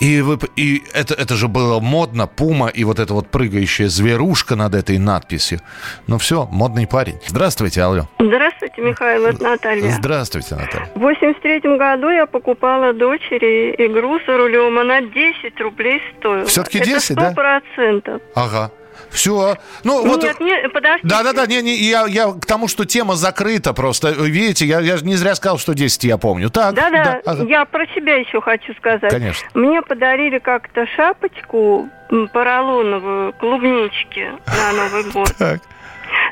[0.00, 4.56] и, вы, и это, это же было модно, пума и вот эта вот прыгающая зверушка
[4.56, 5.60] над этой надписью.
[6.06, 7.18] Ну все, модный парень.
[7.26, 8.08] Здравствуйте, алло.
[8.18, 9.90] Здравствуйте, Михаил, это Наталья.
[9.90, 10.88] Здравствуйте, Наталья.
[10.94, 14.78] В 83 году я покупала дочери игру за рулем.
[14.78, 16.44] Она 10 рублей стоила.
[16.46, 17.32] Все-таки 10, это 100%, да?
[17.32, 18.22] процентов.
[18.34, 18.70] Ага.
[19.10, 19.56] Все.
[19.84, 20.22] Ну, вот...
[20.22, 21.08] Нет, нет, подождите.
[21.08, 24.10] Да-да-да, не, не, я, я к тому, что тема закрыта просто.
[24.10, 26.50] Видите, я, я не зря сказал, что 10 я помню.
[26.50, 29.10] Так, Да-да, да, я про себя еще хочу сказать.
[29.10, 29.48] Конечно.
[29.54, 31.88] Мне подарили как-то шапочку
[32.32, 35.34] поролоновую, клубнички на Новый год.
[35.38, 35.60] Так.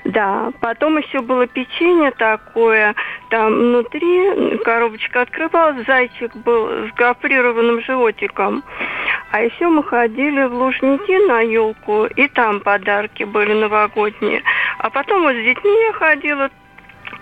[0.04, 2.94] Да, потом еще было печенье такое,
[3.30, 8.62] там внутри коробочка открывалась, зайчик был с гофрированным животиком.
[9.30, 14.42] А еще мы ходили в Лужники на елку, и там подарки были новогодние.
[14.78, 16.50] А потом вот с детьми я ходила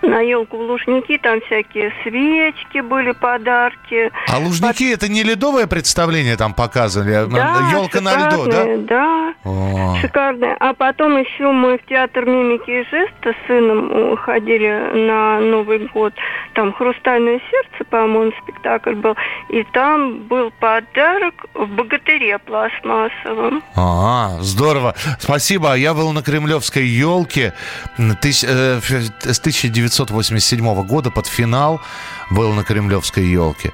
[0.01, 4.11] на елку в Лужники, там всякие свечки были, подарки.
[4.27, 5.03] А Лужники Под...
[5.03, 7.13] это не ледовое представление там показывали?
[7.13, 8.65] А да, Елка на льду, да?
[8.77, 9.95] Да, О.
[10.01, 10.55] шикарное.
[10.59, 16.13] А потом еще мы в театр мимики и жеста с сыном ходили на Новый год.
[16.53, 19.15] Там «Хрустальное сердце», по-моему, спектакль был.
[19.49, 23.63] И там был подарок в «Богатыре» пластмассовом.
[23.75, 24.95] А, здорово.
[25.19, 25.75] Спасибо.
[25.75, 27.53] Я был на Кремлевской елке
[27.97, 31.81] э, с 1900 1987 года под финал
[32.29, 33.73] был на Кремлевской елке.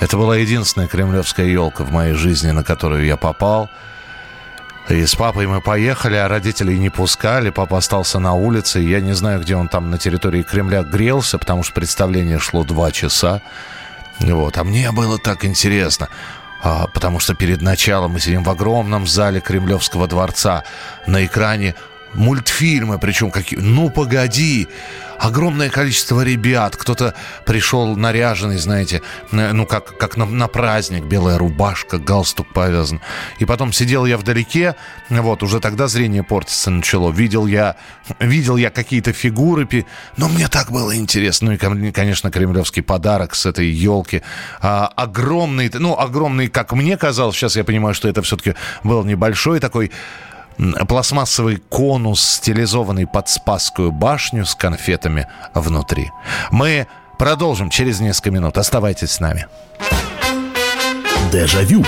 [0.00, 3.68] Это была единственная кремлевская елка в моей жизни, на которую я попал.
[4.88, 7.50] И с папой мы поехали, а родителей не пускали.
[7.50, 8.80] Папа остался на улице.
[8.80, 12.90] Я не знаю, где он там на территории Кремля грелся, потому что представление шло два
[12.90, 13.42] часа.
[14.20, 14.56] Вот.
[14.56, 16.08] А мне было так интересно.
[16.62, 20.64] А, потому что перед началом мы сидим в огромном зале Кремлевского дворца.
[21.06, 21.74] На экране
[22.14, 23.58] мультфильмы, причем какие...
[23.58, 24.68] Ну, погоди!
[25.18, 26.76] огромное количество ребят.
[26.76, 33.00] Кто-то пришел наряженный, знаете, ну, как, как на, на праздник, белая рубашка, галстук повязан.
[33.38, 34.76] И потом сидел я вдалеке,
[35.10, 37.10] вот, уже тогда зрение портиться начало.
[37.10, 37.76] Видел я,
[38.20, 39.68] видел я какие-то фигуры,
[40.16, 41.48] но мне так было интересно.
[41.48, 44.22] Ну и, конечно, кремлевский подарок с этой елки.
[44.60, 49.60] А, огромный, ну, огромный, как мне казалось, сейчас я понимаю, что это все-таки был небольшой
[49.60, 49.90] такой
[50.88, 56.10] пластмассовый конус, стилизованный под Спасскую башню с конфетами внутри.
[56.50, 56.86] Мы
[57.18, 58.58] продолжим через несколько минут.
[58.58, 59.46] Оставайтесь с нами.
[61.32, 61.84] Дежавю.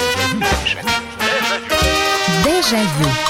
[2.45, 3.30] Дежавю.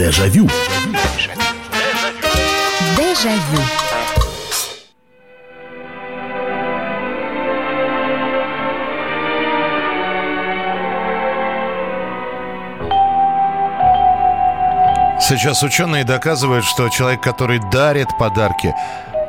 [0.00, 0.48] Дежавю.
[2.96, 3.60] Дежавю.
[15.20, 18.74] Сейчас ученые доказывают, что человек, который дарит подарки,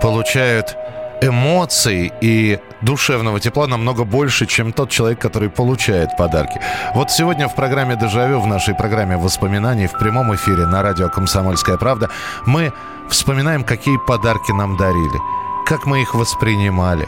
[0.01, 0.77] получает
[1.21, 6.59] эмоций и душевного тепла намного больше, чем тот человек, который получает подарки.
[6.95, 11.77] Вот сегодня в программе «Дежавю», в нашей программе воспоминаний в прямом эфире на радио «Комсомольская
[11.77, 12.09] правда»
[12.45, 12.73] мы
[13.09, 15.19] вспоминаем, какие подарки нам дарили,
[15.65, 17.07] как мы их воспринимали.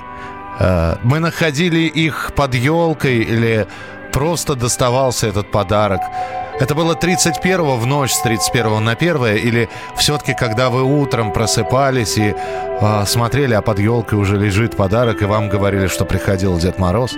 [0.60, 3.68] Э, мы находили их под елкой или
[4.12, 6.02] просто доставался этот подарок?
[6.60, 12.18] Это было 31 в ночь с 31 на 1 или все-таки когда вы утром просыпались
[12.18, 16.80] и э, смотрели, а под елкой уже лежит подарок, и вам говорили, что приходил Дед
[16.80, 17.16] Мороз?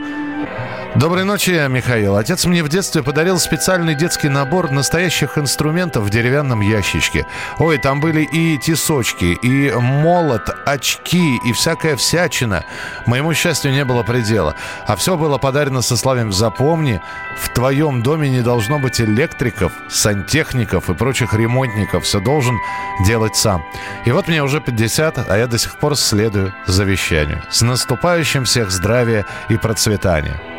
[0.95, 2.15] Доброй ночи, Михаил.
[2.15, 7.27] Отец мне в детстве подарил специальный детский набор настоящих инструментов в деревянном ящичке.
[7.59, 12.63] Ой, там были и тесочки, и молот, очки, и всякая всячина.
[13.05, 14.55] Моему счастью не было предела.
[14.87, 17.01] А все было подарено со словами «Запомни,
[17.37, 22.05] в твоем доме не должно быть электриков, сантехников и прочих ремонтников.
[22.05, 22.57] Все должен
[23.05, 23.65] делать сам».
[24.05, 27.43] И вот мне уже 50, а я до сих пор следую завещанию.
[27.51, 30.54] С наступающим всех здравия и процветания.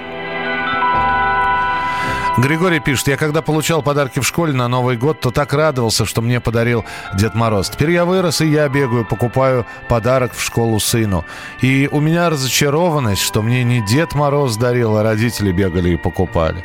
[2.38, 6.20] Григорий пишет, я когда получал подарки в школе на Новый год, то так радовался, что
[6.20, 7.70] мне подарил Дед Мороз.
[7.70, 11.24] Теперь я вырос, и я бегаю, покупаю подарок в школу сыну.
[11.62, 16.62] И у меня разочарованность, что мне не Дед Мороз дарил, а родители бегали и покупали.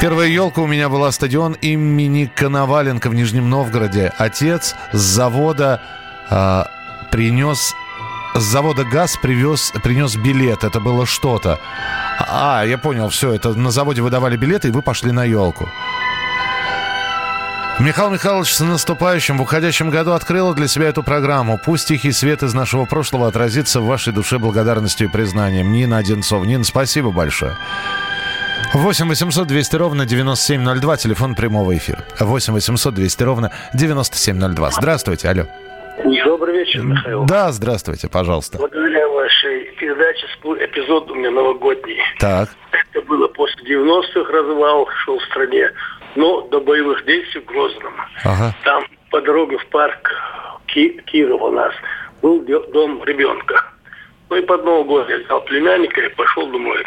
[0.00, 4.12] Первая елка у меня была стадион имени Коноваленко в Нижнем Новгороде.
[4.18, 5.82] Отец с завода
[6.30, 6.64] э,
[7.12, 7.74] принес
[8.34, 10.64] с завода ГАЗ привез, принес билет.
[10.64, 11.58] Это было что-то.
[12.18, 13.32] А, я понял, все.
[13.32, 15.68] Это на заводе выдавали билеты, и вы пошли на елку.
[17.80, 21.58] Михаил Михайлович с наступающим в уходящем году открыла для себя эту программу.
[21.64, 25.72] Пусть тихий свет из нашего прошлого отразится в вашей душе благодарностью и признанием.
[25.72, 26.44] Нина Одинцов.
[26.44, 27.56] Нина, спасибо большое.
[28.74, 32.04] 8 800 200 ровно 9702, телефон прямого эфира.
[32.20, 34.70] 8 800 200 ровно 9702.
[34.72, 35.46] Здравствуйте, алло.
[36.04, 37.24] Добрый вечер, Михаил.
[37.26, 38.58] Да, здравствуйте, пожалуйста.
[38.58, 40.26] Благодаря вашей передаче
[40.64, 41.98] эпизод у меня новогодний.
[42.18, 42.48] Так.
[42.70, 45.70] Это было после 90-х, развал шел в стране,
[46.16, 47.94] но до боевых действий в Грозном.
[48.24, 48.54] Ага.
[48.64, 50.10] Там по дороге в парк
[50.66, 51.74] Ки- Кирова у нас
[52.22, 52.40] был
[52.72, 53.64] дом ребенка.
[54.28, 56.84] Ну и под Новый год я взял племянника и пошел, думаю,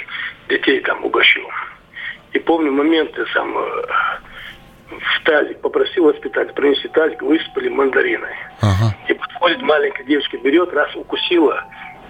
[0.49, 1.41] детей там угощу.
[2.32, 3.84] И помню моменты сам э,
[4.89, 8.28] в тазик, попросил воспитатель принести тазик, высыпали мандарины.
[8.62, 8.96] Ага.
[9.08, 11.63] И подходит маленькая девочка, берет, раз укусила,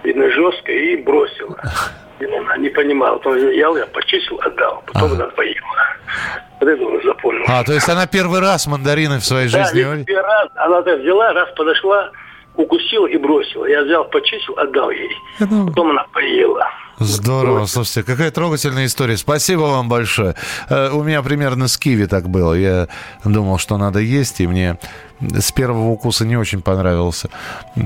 [0.03, 1.57] видно, жестко, и бросила.
[2.19, 3.17] И она не понимала.
[3.17, 4.83] Потом я, я почистил, отдал.
[4.85, 5.15] Потом Ага.
[5.15, 5.97] она поела.
[6.59, 7.43] Вот это он запомнил.
[7.47, 9.79] А, то есть она первый раз мандарины в своей Да, жизни...
[9.97, 12.11] не первый раз она так взяла, раз подошла,
[12.55, 13.65] укусила и бросила.
[13.65, 15.09] Я взял, почистил, отдал ей.
[15.39, 16.67] Потом она поела.
[16.99, 19.17] Здорово, слушайте, какая трогательная история.
[19.17, 20.35] Спасибо вам большое.
[20.69, 22.53] Э, У меня примерно с киви так было.
[22.53, 22.87] Я
[23.25, 24.77] думал, что надо есть, и мне
[25.19, 27.29] с первого укуса не очень понравился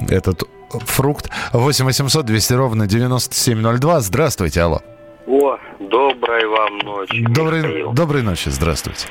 [0.10, 1.30] этот фрукт.
[1.54, 4.02] 8 800 200 ровно 9702.
[4.02, 4.82] Здравствуйте, алло.
[5.26, 7.26] О, доброй вам ночи.
[7.30, 7.94] Доброй, Михаил.
[7.94, 9.08] доброй ночи, здравствуйте.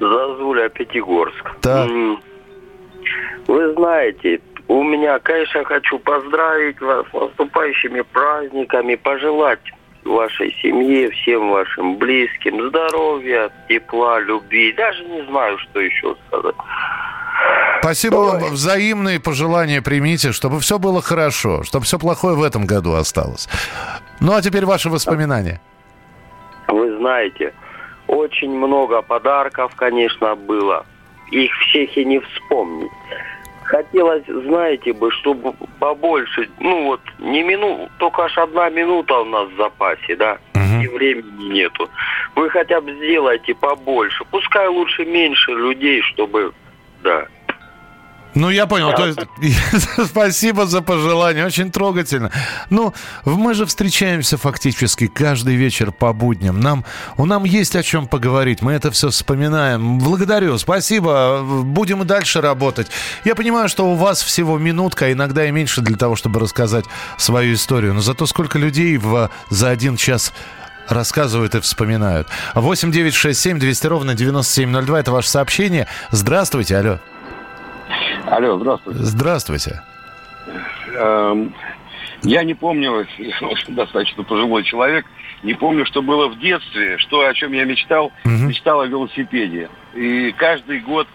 [0.00, 1.44] Зазуля, Пятигорск.
[1.66, 2.20] М,
[3.48, 4.40] Вы знаете,
[4.72, 9.60] у меня, конечно, хочу поздравить вас с наступающими праздниками, пожелать
[10.02, 14.72] вашей семье, всем вашим близким здоровья, тепла, любви.
[14.72, 16.54] Даже не знаю, что еще сказать.
[17.80, 18.38] Спасибо вам.
[18.52, 23.48] Взаимные пожелания примите, чтобы все было хорошо, чтобы все плохое в этом году осталось.
[24.20, 25.60] Ну, а теперь ваши воспоминания.
[26.68, 27.52] Вы знаете,
[28.06, 30.86] очень много подарков, конечно, было.
[31.30, 32.90] Их всех и не вспомнить.
[33.64, 39.48] Хотелось, знаете бы, чтобы побольше, ну вот, не минут, только аж одна минута у нас
[39.48, 41.88] в запасе, да, и времени нету.
[42.34, 44.24] Вы хотя бы сделайте побольше.
[44.30, 46.52] Пускай лучше меньше людей, чтобы,
[47.02, 47.26] да.
[48.34, 48.94] Ну, я понял.
[48.94, 49.20] То есть,
[50.10, 51.44] спасибо за пожелание.
[51.44, 52.30] Очень трогательно.
[52.70, 56.60] Ну, мы же встречаемся фактически каждый вечер по будням.
[56.60, 56.84] Нам,
[57.16, 58.62] у нам есть о чем поговорить.
[58.62, 59.98] Мы это все вспоминаем.
[59.98, 60.56] Благодарю.
[60.58, 61.42] Спасибо.
[61.42, 62.88] Будем и дальше работать.
[63.24, 66.86] Я понимаю, что у вас всего минутка, а иногда и меньше для того, чтобы рассказать
[67.18, 67.92] свою историю.
[67.94, 70.32] Но зато сколько людей в, за один час
[70.88, 72.28] рассказывают и вспоминают.
[72.54, 75.00] 8 9 6 7 200 ровно 9702.
[75.00, 75.86] Это ваше сообщение.
[76.10, 76.76] Здравствуйте.
[76.78, 76.98] Алло.
[78.32, 78.98] Алло, здравствуйте.
[79.02, 79.82] Здравствуйте.
[80.96, 81.54] Эм,
[82.22, 83.06] Я не помню,
[83.68, 85.04] достаточно пожилой человек,
[85.42, 88.10] не помню, что было в детстве, что о чем я мечтал.
[88.24, 89.68] Мечтал о велосипеде.
[89.94, 91.06] И каждый год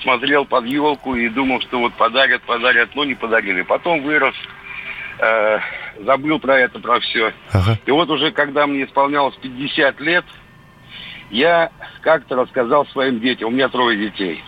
[0.00, 3.60] смотрел под елку и думал, что вот подарят, подарят, но не подарили.
[3.60, 4.34] Потом вырос,
[5.18, 5.58] э,
[6.06, 7.34] забыл про это, про все.
[7.84, 10.24] И вот уже когда мне исполнялось 50 лет,
[11.32, 11.70] я
[12.02, 14.44] как-то рассказал своим детям, у меня трое детей,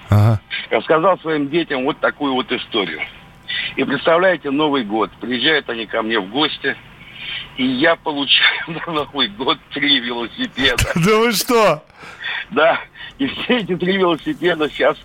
[0.71, 3.01] рассказал своим детям вот такую вот историю.
[3.77, 6.77] И представляете, Новый год, приезжают они ко мне в гости,
[7.57, 10.85] и я получаю на Новый год три велосипеда.
[10.95, 11.83] Да вы что?
[12.51, 12.79] Да,
[13.19, 14.97] и все эти три велосипеда сейчас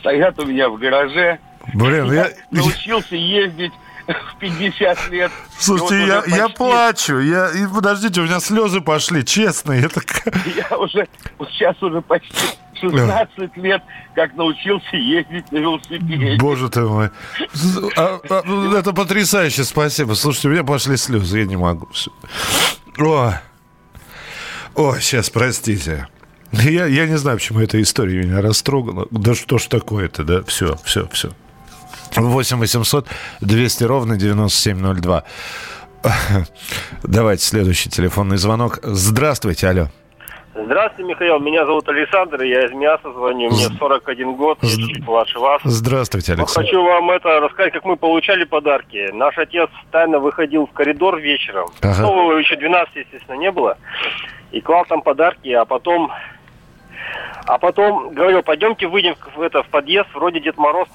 [0.00, 1.38] стоят у меня в гараже.
[1.74, 3.72] Блин, я я- научился ездить
[4.08, 5.30] в 50 лет.
[5.58, 7.18] Слушайте, я, уже я почти- плачу.
[7.18, 9.72] Я, и подождите, у меня слезы пошли, честно.
[9.72, 10.04] Я так...
[10.70, 11.06] Я уже,
[11.38, 12.34] вот сейчас уже почти
[12.80, 13.82] 16 лет,
[14.14, 16.36] как научился ездить на велосипеде.
[16.38, 17.10] Боже ты мой.
[17.96, 20.14] А- а, это потрясающе, спасибо.
[20.14, 21.88] Слушайте, у меня пошли слезы, я не могу.
[22.98, 23.34] О,
[24.74, 26.08] О сейчас, простите.
[26.52, 29.06] Я, я не знаю, почему эта история меня растрогала.
[29.10, 30.42] Да что ж такое-то, да?
[30.44, 31.32] Все, все, все.
[32.16, 33.06] 8 800
[33.40, 35.24] 200 ровно 9702.
[37.02, 38.78] Давайте следующий телефонный звонок.
[38.82, 39.88] Здравствуйте, алло.
[40.64, 41.38] Здравствуйте, Михаил.
[41.38, 43.48] Меня зовут Александр, я из Мяса звоню.
[43.50, 45.60] Мне 41 год, я чуть младше вас.
[45.64, 46.68] Здравствуйте, Александр.
[46.68, 49.10] хочу вам это рассказать, как мы получали подарки.
[49.12, 51.68] Наш отец тайно выходил в коридор вечером.
[51.80, 52.02] Ага.
[52.02, 53.78] Ну, еще 12, естественно, не было.
[54.50, 56.10] И клал там подарки, а потом...
[57.46, 60.88] А потом говорил, пойдемте выйдем в, это, в подъезд, вроде Дед Мороз,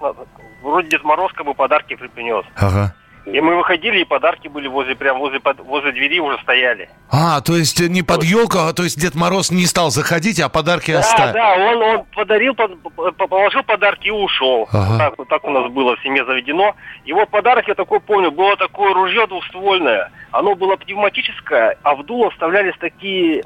[0.64, 2.46] вроде Дед Мороз как бы подарки принес.
[2.56, 2.96] Ага.
[3.26, 6.90] И мы выходили, и подарки были возле, прям возле, возле двери уже стояли.
[7.10, 10.50] А, то есть не под елку, а то есть Дед Мороз не стал заходить, а
[10.50, 11.34] подарки Да, оставил.
[11.34, 14.68] да, он, он подарил, под- по- положил подарки и ушел.
[14.74, 14.98] Ага.
[14.98, 16.76] Так, вот так у нас было в семье заведено.
[17.06, 20.12] И вот подарок, я такой помню, было такое ружье двуствольное.
[20.32, 23.46] Оно было пневматическое, а в дуло вставлялись такие...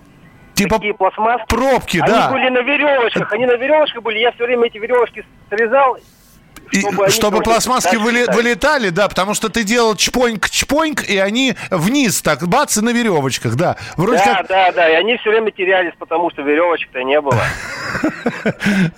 [0.55, 1.45] Типа такие пластмасски.
[1.49, 2.31] пробки, они да.
[2.31, 4.17] были на веревочках, они на веревочках были.
[4.17, 5.99] Я все время эти веревочки срезал,
[6.71, 8.35] чтобы они чтобы пластмасски выли- летали.
[8.35, 13.55] вылетали, да, потому что ты делал чпоньк-чпоньк, и они вниз так, бац, и на веревочках,
[13.55, 13.75] да.
[13.95, 14.47] Вроде да, как...
[14.47, 17.41] да, да, и они все время терялись, потому что веревочек-то не было.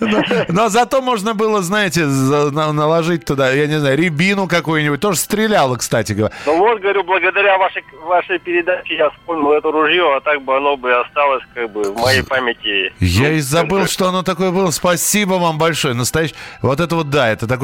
[0.48, 5.00] Но, зато можно было, знаете, наложить туда, я не знаю, рябину какую-нибудь.
[5.00, 6.34] Тоже стреляло, кстати говоря.
[6.46, 10.92] Ну вот, говорю, благодаря вашей, передаче я вспомнил это ружье, а так бы оно бы
[10.92, 12.92] осталось как бы в моей памяти.
[13.00, 14.70] Я и забыл, что оно такое было.
[14.70, 15.94] Спасибо вам большое.
[15.94, 16.36] Настоящее.
[16.62, 17.59] Вот это вот, да, это такое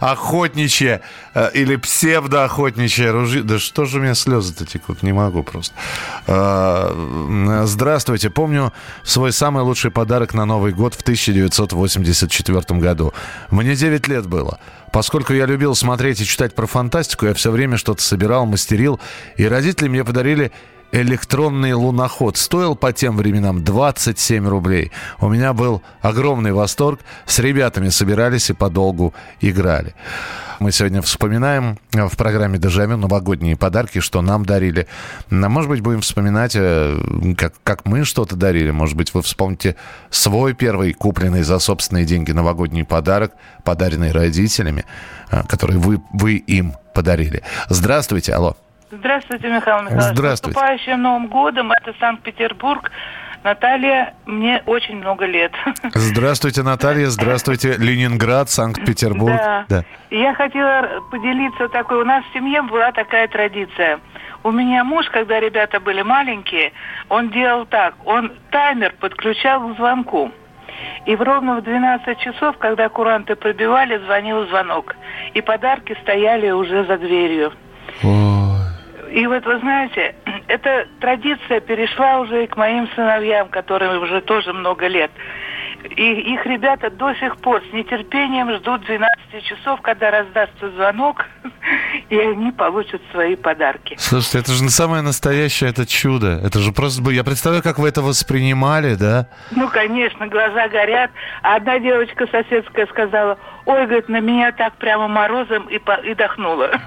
[0.00, 1.00] охотничье
[1.34, 3.42] э, или псевдоохотничье ружье.
[3.42, 5.02] Да что же у меня слезы-то текут?
[5.02, 5.74] Не могу просто.
[6.26, 8.30] М, Здравствуйте.
[8.30, 8.72] Помню
[9.04, 13.12] свой самый лучший подарок на Новый год в 1984 году.
[13.50, 14.58] Мне 9 лет было.
[14.92, 19.00] Поскольку я любил смотреть и читать про фантастику, я все время что-то собирал, мастерил.
[19.36, 20.50] И родители мне подарили
[20.92, 22.36] электронный луноход.
[22.36, 24.92] Стоил по тем временам 27 рублей.
[25.20, 27.00] У меня был огромный восторг.
[27.26, 29.94] С ребятами собирались и подолгу играли.
[30.60, 34.88] Мы сегодня вспоминаем э, в программе «Дежавю» новогодние подарки, что нам дарили.
[35.30, 36.98] А может быть, будем вспоминать, э,
[37.36, 38.72] как, как мы что-то дарили.
[38.72, 39.76] Может быть, вы вспомните
[40.10, 44.84] свой первый купленный за собственные деньги новогодний подарок, подаренный родителями,
[45.30, 47.42] э, который вы, вы им подарили.
[47.68, 48.56] Здравствуйте, алло.
[48.90, 50.16] Здравствуйте, Михаил Михайлович.
[50.16, 50.58] Здравствуйте.
[50.58, 51.72] С наступающим Новым годом.
[51.72, 52.90] Это Санкт-Петербург.
[53.44, 55.52] Наталья, мне очень много лет.
[55.94, 57.06] Здравствуйте, Наталья.
[57.06, 59.36] Здравствуйте, Ленинград, Санкт-Петербург.
[59.68, 59.84] Да.
[60.10, 62.02] И Я хотела поделиться такой.
[62.02, 64.00] У нас в семье была такая традиция.
[64.42, 66.72] У меня муж, когда ребята были маленькие,
[67.08, 67.94] он делал так.
[68.06, 70.32] Он таймер подключал к звонку.
[71.06, 74.94] И в ровно в 12 часов, когда куранты пробивали, звонил звонок.
[75.34, 77.52] И подарки стояли уже за дверью.
[79.10, 80.14] И вот вы знаете,
[80.48, 85.10] эта традиция перешла уже и к моим сыновьям, которым уже тоже много лет.
[85.96, 91.24] И их ребята до сих пор с нетерпением ждут 12 часов, когда раздастся звонок,
[92.08, 93.96] и они получат свои подарки.
[93.98, 96.40] Слушайте, это же самое настоящее, это чудо.
[96.44, 97.02] Это же просто...
[97.10, 99.28] Я представляю, как вы это воспринимали, да?
[99.50, 101.10] Ну, конечно, глаза горят.
[101.42, 106.14] А одна девочка соседская сказала, ой, говорит, на меня так прямо морозом и, по- и
[106.14, 106.70] дохнуло.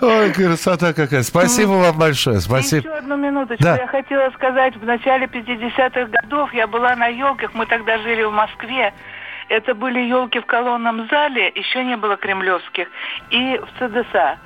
[0.00, 1.22] Ой, красота какая.
[1.22, 2.86] Спасибо вам большое, спасибо.
[2.88, 3.64] Еще одну минуточку.
[3.64, 8.32] Я хотела сказать, в начале 50-х годов я была на елках, мы тогда жили в
[8.32, 8.92] Москве.
[9.48, 12.88] Это были елки в колонном зале, еще не было кремлевских,
[13.30, 14.38] и в ЦДСА.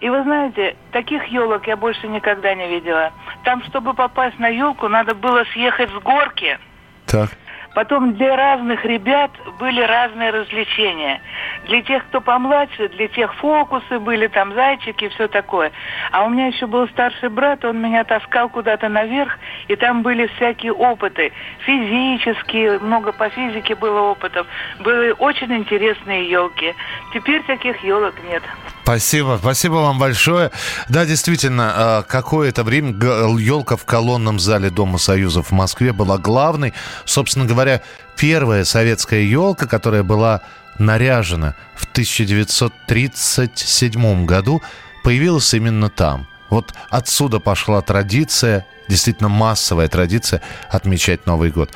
[0.00, 3.12] И вы знаете, таких елок я больше никогда не видела.
[3.42, 6.58] Там, чтобы попасть на елку, надо было съехать с горки.
[7.06, 7.30] Так.
[7.74, 11.20] Потом для разных ребят были разные развлечения.
[11.66, 15.70] Для тех, кто помладше, для тех фокусы были, там зайчики все такое.
[16.10, 20.26] А у меня еще был старший брат, он меня таскал куда-то наверх, и там были
[20.36, 21.32] всякие опыты.
[21.60, 24.46] Физические, много по физике было опытов.
[24.80, 26.74] Были очень интересные елки.
[27.12, 28.42] Теперь таких елок нет.
[28.88, 30.50] Спасибо, спасибо вам большое.
[30.88, 32.94] Да, действительно, э, какое-то время
[33.38, 36.72] елка в колонном зале Дома Союзов в Москве была главной.
[37.04, 37.82] Собственно говоря,
[38.16, 40.40] первая советская елка, которая была
[40.78, 44.62] наряжена в 1937 году,
[45.04, 46.26] появилась именно там.
[46.48, 50.40] Вот отсюда пошла традиция, действительно массовая традиция
[50.70, 51.72] отмечать Новый год.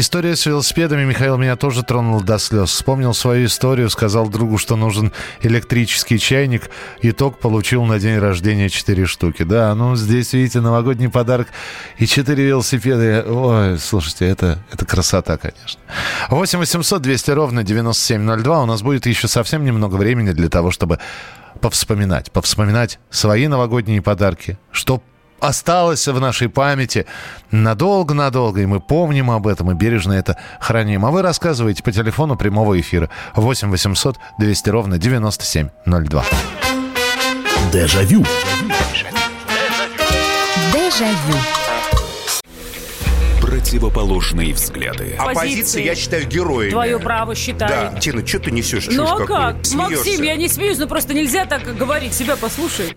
[0.00, 2.70] История с велосипедами, Михаил, меня тоже тронула до слез.
[2.70, 6.70] Вспомнил свою историю, сказал другу, что нужен электрический чайник.
[7.02, 9.42] Итог получил на день рождения 4 штуки.
[9.42, 11.48] Да, ну здесь, видите, новогодний подарок
[11.98, 13.26] и 4 велосипеда.
[13.28, 15.78] Ой, слушайте, это, это красота, конечно.
[16.30, 18.62] 8 800 200 ровно 9702.
[18.62, 20.98] У нас будет еще совсем немного времени для того, чтобы
[21.60, 22.32] повспоминать.
[22.32, 24.58] Повспоминать свои новогодние подарки.
[24.72, 25.02] Что
[25.40, 27.06] осталось в нашей памяти
[27.50, 31.04] надолго-надолго, и мы помним об этом и бережно это храним.
[31.04, 36.24] А вы рассказываете по телефону прямого эфира 8 800 200 ровно 9702.
[37.72, 38.24] Дежавю.
[40.72, 41.36] Дежавю.
[43.40, 45.14] Противоположные взгляды.
[45.18, 46.70] Оппозиция, я считаю, героями.
[46.70, 47.92] Твое право считаю.
[47.92, 48.88] Да, Тина, что ты несешь?
[48.90, 49.64] Ну а как?
[49.64, 49.96] Смеешься.
[49.96, 52.14] Максим, я не смеюсь, но просто нельзя так говорить.
[52.14, 52.96] Себя послушай.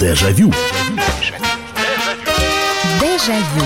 [0.00, 0.52] Дежавю.
[3.00, 3.64] Дежавю.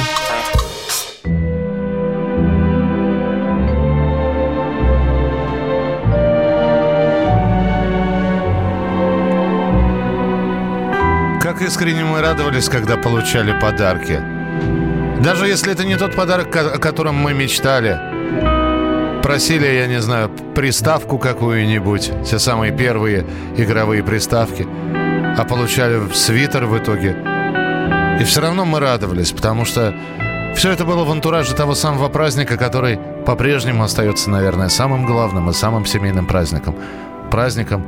[11.43, 14.19] Как искренне мы радовались, когда получали подарки.
[15.23, 18.01] Даже если это не тот подарок, о котором мы мечтали.
[19.23, 23.27] Просили, я не знаю, приставку какую-нибудь, те самые первые
[23.59, 24.67] игровые приставки,
[25.37, 27.17] а получали свитер в итоге.
[28.21, 29.95] И все равно мы радовались, потому что
[30.55, 35.53] все это было в антураже того самого праздника, который по-прежнему остается, наверное, самым главным и
[35.53, 36.77] самым семейным праздником.
[37.31, 37.85] Праздником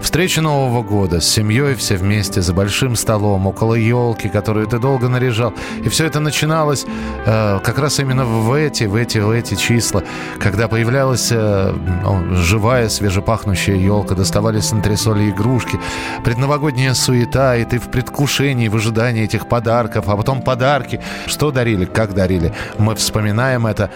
[0.00, 5.08] встречи Нового года с семьей все вместе за большим столом, около елки, которую ты долго
[5.08, 5.52] наряжал.
[5.84, 6.84] И все это начиналось
[7.26, 10.02] э, как раз именно в эти, в эти, в эти числа,
[10.38, 15.78] когда появлялась э, ну, живая, свежепахнущая елка, доставались антресоли игрушки,
[16.24, 21.00] предновогодняя суета, и ты в предвкушении, в ожидании этих подарков, а потом подарки.
[21.26, 22.52] Что дарили, как дарили.
[22.78, 23.90] Мы вспоминаем это.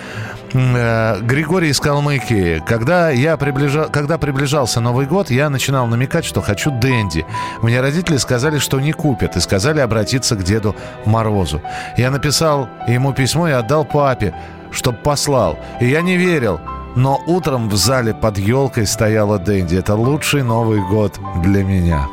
[0.55, 2.63] Э, Григорий из Калмыкии.
[2.65, 7.27] Когда, я приближал, когда приближался Новый год, я начинал намекать, что хочу Дэнди.
[7.61, 11.61] Мне родители сказали, что не купят, и сказали обратиться к Деду Морозу.
[11.97, 14.33] Я написал ему письмо и отдал папе,
[14.71, 15.59] чтоб послал.
[15.81, 16.61] И я не верил.
[16.95, 19.77] Но утром в зале под елкой стояла Дэнди.
[19.77, 22.07] Это лучший Новый год для меня.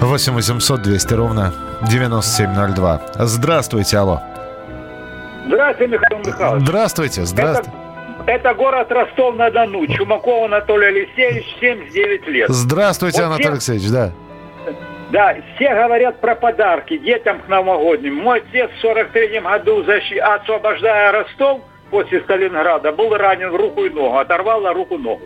[0.00, 1.54] 8 800 200 ровно
[1.88, 3.00] 9702.
[3.20, 4.22] Здравствуйте, алло.
[5.54, 6.62] Здравствуйте, Михаил Михайлович.
[6.62, 7.70] Здравствуйте, здравствуйте.
[8.26, 9.84] Это, это город Ростов-на-Дону.
[9.88, 12.48] Чумаков Анатолий Алексеевич, 79 лет.
[12.50, 14.12] Здравствуйте, Вот Анатолий все- Алексеевич, да.
[15.10, 18.14] Да, все говорят про подарки детям к новогодним.
[18.14, 23.90] Мой отец в 43 году, защи- освобождая Ростов после Сталинграда, был ранен в руку и
[23.90, 25.22] ногу, оторвало руку-ногу.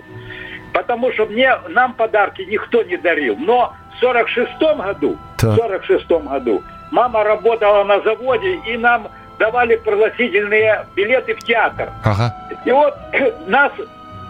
[0.73, 3.37] Потому что мне, нам подарки никто не дарил.
[3.37, 9.09] Но в 46 году, в 46 году мама работала на заводе, и нам
[9.39, 11.91] давали пригласительные билеты в театр.
[12.05, 12.35] Ага.
[12.65, 12.95] И вот
[13.47, 13.73] нас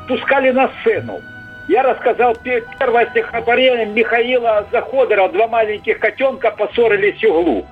[0.08, 1.20] пускали на сцену.
[1.68, 5.28] Я рассказал пе- первое стихотворение Михаила Заходора.
[5.28, 7.66] Два маленьких котенка поссорились в углу.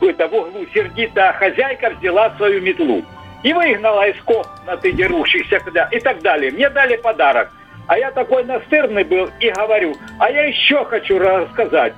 [0.00, 3.02] Это в углу сердитая хозяйка взяла свою метлу.
[3.42, 5.60] И выгнала из комнаты дерущихся
[5.92, 6.50] и так далее.
[6.50, 7.50] Мне дали подарок.
[7.86, 11.92] А я такой настырный был и говорю, а я еще хочу рассказать.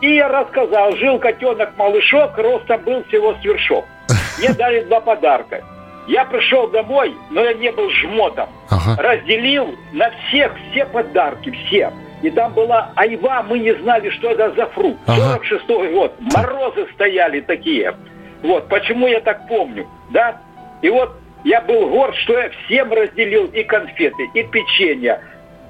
[0.00, 3.84] И я рассказал, жил котенок-малышок, ростом был всего с вершок.
[4.38, 5.64] Мне дали два подарка.
[6.06, 8.48] Я пришел домой, но я не был жмотом.
[8.98, 11.92] Разделил на всех все подарки, все.
[12.22, 14.98] И там была айва, мы не знали, что это за фрукт.
[15.06, 16.14] 46-й год.
[16.34, 17.94] Морозы стояли такие.
[18.42, 20.40] Вот, почему я так помню, да?
[20.82, 25.20] И вот я был горд, что я всем разделил и конфеты, и печенье.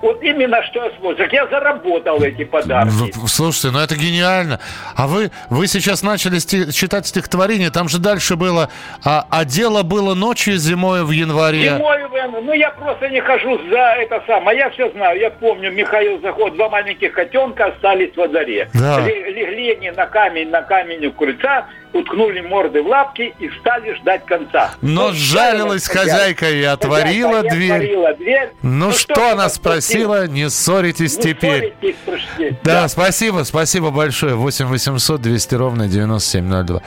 [0.01, 1.17] Вот именно что я смог.
[1.17, 3.13] Так я заработал эти подарки.
[3.27, 4.61] Слушайте, ну это гениально.
[4.95, 8.71] А вы, вы сейчас начали сти- читать стихотворение, там же дальше было,
[9.05, 11.77] а, а дело было ночью зимой в январе.
[11.77, 11.99] Зимой,
[12.43, 14.59] ну я просто не хожу за это самое.
[14.59, 15.19] Я все знаю.
[15.19, 18.69] Я помню, Михаил Заход, два маленьких котенка остались во дворе.
[18.75, 19.01] Да.
[19.01, 24.25] Легли они на камень, на камень у крыльца, уткнули морды в лапки и стали ждать
[24.27, 24.73] конца.
[24.83, 27.73] Но Ну, сжалилась хозяйка и отворила Хозяйка и дверь.
[27.73, 28.51] отворила дверь.
[28.63, 31.75] Ну, что что ж она спросила, не ссоритесь Ну, теперь.
[31.81, 32.59] ссоритесь, слушайте.
[32.65, 34.35] Да, спасибо, спасибо большое.
[34.35, 36.83] 8 800 200 ровно 9702.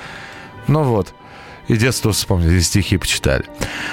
[0.67, 1.13] Ну вот.
[1.67, 3.45] И детство вспомнили, и стихи почитали.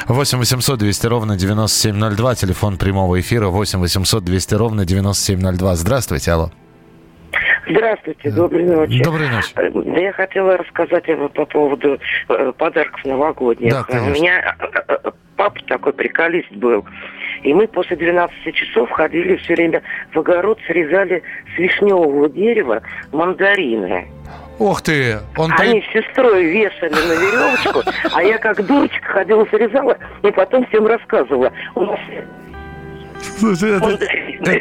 [0.08, 2.34] 8 800 200 ровно 9702.
[2.34, 5.76] Телефон прямого эфира 8 800 200 ровно 9702.
[5.76, 6.50] Здравствуйте, алло.
[7.68, 9.02] Здравствуйте, доброй ночи.
[9.02, 9.52] Доброй ночи.
[9.56, 11.98] Э, Да я хотела рассказать э, по поводу
[12.28, 13.70] э, подарков новогодних.
[13.72, 14.08] Да, конечно.
[14.10, 16.84] У меня э, э, папа такой приколист был.
[17.42, 21.22] И мы после 12 часов ходили все время в огород, срезали
[21.54, 24.08] с вишневого дерева мандарины.
[24.58, 25.18] Ух ты!
[25.36, 30.30] Он при- Они с сестрой вешали на веревочку, а я как дурочка ходила, срезала и
[30.32, 31.52] потом всем рассказывала.
[31.76, 32.00] У нас
[33.38, 34.04] Слушайте, это-
[34.50, 34.58] э,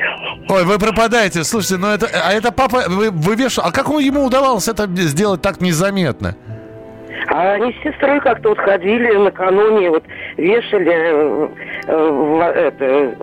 [0.49, 1.43] Ой, вы пропадаете.
[1.43, 2.07] Слушайте, ну это...
[2.07, 2.83] А это папа...
[2.87, 6.35] Вы, вы веш- А как ему удавалось это сделать так незаметно?
[7.27, 10.03] А они с сестрой как-то вот ходили накануне, вот
[10.37, 11.47] вешали э,
[11.87, 13.15] э, в, это,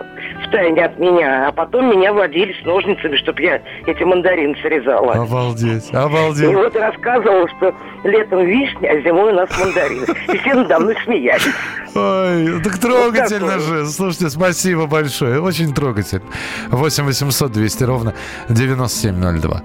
[0.47, 5.12] в тайне от меня, а потом меня водили с ножницами, чтобы я эти мандарины срезала.
[5.14, 6.55] Обалдеть, И обалдеть.
[6.55, 7.74] вот рассказывал, что
[8.05, 10.07] летом вишня, а зимой у нас мандарины.
[10.32, 11.49] И все надо мной смеялись.
[11.95, 13.86] Ой, так трогательно же.
[13.86, 15.40] Слушайте, спасибо большое.
[15.40, 16.24] Очень трогательно.
[16.68, 18.14] 8 800 200 ровно
[18.49, 19.62] 9702.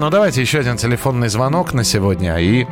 [0.00, 2.36] Ну, давайте еще один телефонный звонок на сегодня.
[2.38, 2.66] И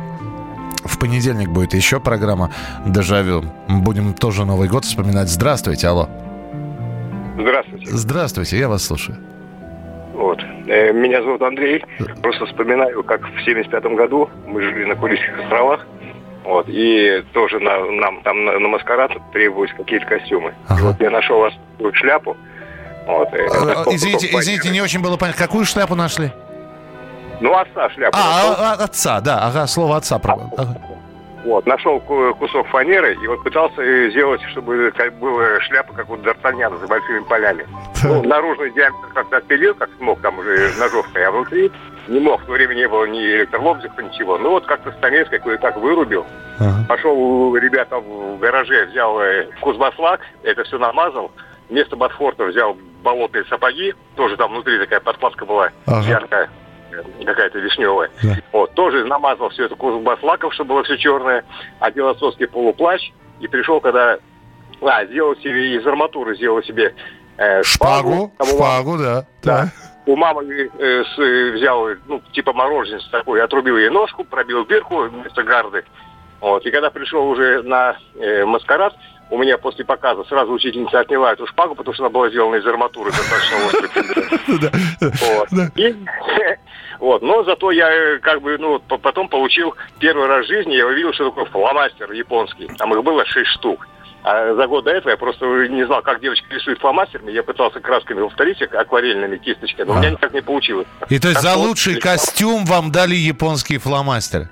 [0.85, 2.51] в понедельник будет еще программа
[2.85, 3.43] «Дежавю».
[3.67, 5.29] Будем тоже Новый год вспоминать.
[5.29, 6.09] Здравствуйте, алло.
[7.37, 7.87] Здравствуйте.
[7.89, 9.17] Здравствуйте, я вас слушаю.
[10.13, 10.39] Вот.
[10.67, 11.83] Э, Меня зовут Андрей.
[12.21, 15.85] Просто вспоминаю, как в 75 году мы жили на Курильских островах.
[16.43, 20.53] Вот, и тоже на- нам там на, на маскарад требовались какие-то костюмы.
[20.77, 21.53] И вот я нашел вас
[21.93, 22.35] шляпу.
[23.07, 25.41] Вот, э, А, Извините, извините, не очень было понятно.
[25.41, 26.31] Какую шляпу нашли?
[27.41, 28.17] Ну, отца шляпу.
[28.17, 30.19] А, а, а, отца, да, ага, слово отца.
[30.19, 30.75] про- ага.
[31.45, 36.15] Вот, нашел ку- кусок фанеры и вот пытался сделать, чтобы как была шляпа, как у
[36.15, 37.67] Д'Артаньяна, с большими полями.
[38.05, 41.69] Ну, наружный диаметр как-то отпилил, как смог, там уже ножовкой, а внутри
[42.07, 42.41] не мог.
[42.41, 44.37] В то время не было ни электролобзика, ничего.
[44.37, 46.25] Ну вот как-то стамеской кое-как вырубил.
[46.87, 51.31] Пошел у ребят там в гараже, взял э, кузбасслак, это все намазал.
[51.69, 56.07] Вместо ботфорта взял болотные сапоги, тоже там внутри такая подкладка была Ага.
[56.07, 56.49] яркая,
[57.25, 58.09] какая-то вишневая.
[58.51, 61.43] Вот, тоже намазал все это кузбасслаком, чтобы было все черное,
[61.79, 64.17] одел отцовский полуплащ и пришел, когда...
[64.81, 66.93] А, сделал себе из арматуры, сделал себе
[67.37, 69.25] э, Шпагу, Там у мамы- шпагу, да.
[69.41, 69.67] да.
[70.05, 70.43] у мамы
[70.77, 75.85] э, с- э, взял, ну, типа мороженец такой, отрубил ей ножку, пробил дырку вместо гарды.
[76.41, 76.65] Вот.
[76.65, 78.93] И когда пришел уже на э, маскарад,
[79.29, 82.67] у меня после показа сразу учительница отняла эту шпагу, потому что она была сделана из
[82.67, 83.89] арматуры достаточно острой.
[87.03, 87.21] Вот.
[87.21, 90.87] Но зато я э, как бы, ну, по- потом получил первый раз в жизни, я
[90.87, 92.67] увидел, что такое фломастер японский.
[92.77, 93.85] Там их было шесть штук.
[94.23, 97.29] А за год до этого я просто не знал, как девочка рисует фломастерами.
[97.31, 100.87] Я пытался красками повторить, их, акварельными кисточками, но у меня никак не получилось.
[101.09, 104.47] И то есть Так за лучший костюм вам дали японские фломастеры?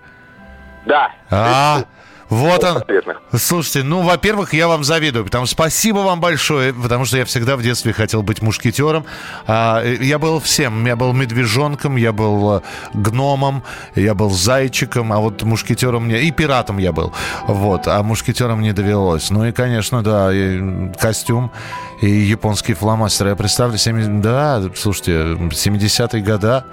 [0.86, 1.10] Да.
[1.30, 1.86] А,
[2.32, 2.76] вот он.
[2.76, 3.18] Конкретно.
[3.38, 7.58] Слушайте, ну, во-первых, я вам завидую, потому что спасибо вам большое, потому что я всегда
[7.58, 9.06] в детстве хотел быть мушкетером.
[9.48, 10.86] А, э, я был всем.
[10.86, 12.62] Я был медвежонком, я был э,
[12.94, 13.64] гномом,
[13.96, 16.22] я был зайчиком, а вот мушкетером мне...
[16.22, 17.12] И пиратом я был.
[17.48, 19.30] Вот, а мушкетером не довелось.
[19.30, 21.52] Ну и, конечно, да, и костюм
[22.00, 23.32] и японские фломастеры.
[23.32, 24.22] Я представлю, 70...
[24.22, 26.66] да, слушайте, 70-е года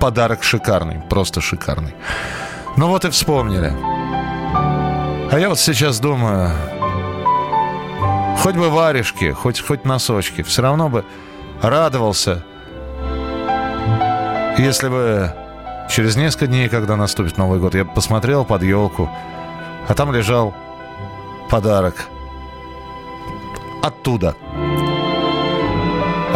[0.00, 1.94] подарок шикарный, просто шикарный.
[2.78, 4.31] Ну вот и вспомнили.
[5.32, 6.50] А я вот сейчас думаю,
[8.40, 11.06] хоть бы варежки, хоть, хоть носочки, все равно бы
[11.62, 12.44] радовался,
[14.58, 15.32] если бы
[15.88, 19.08] через несколько дней, когда наступит Новый год, я посмотрел под елку,
[19.88, 20.52] а там лежал
[21.48, 21.94] подарок
[23.82, 24.36] оттуда.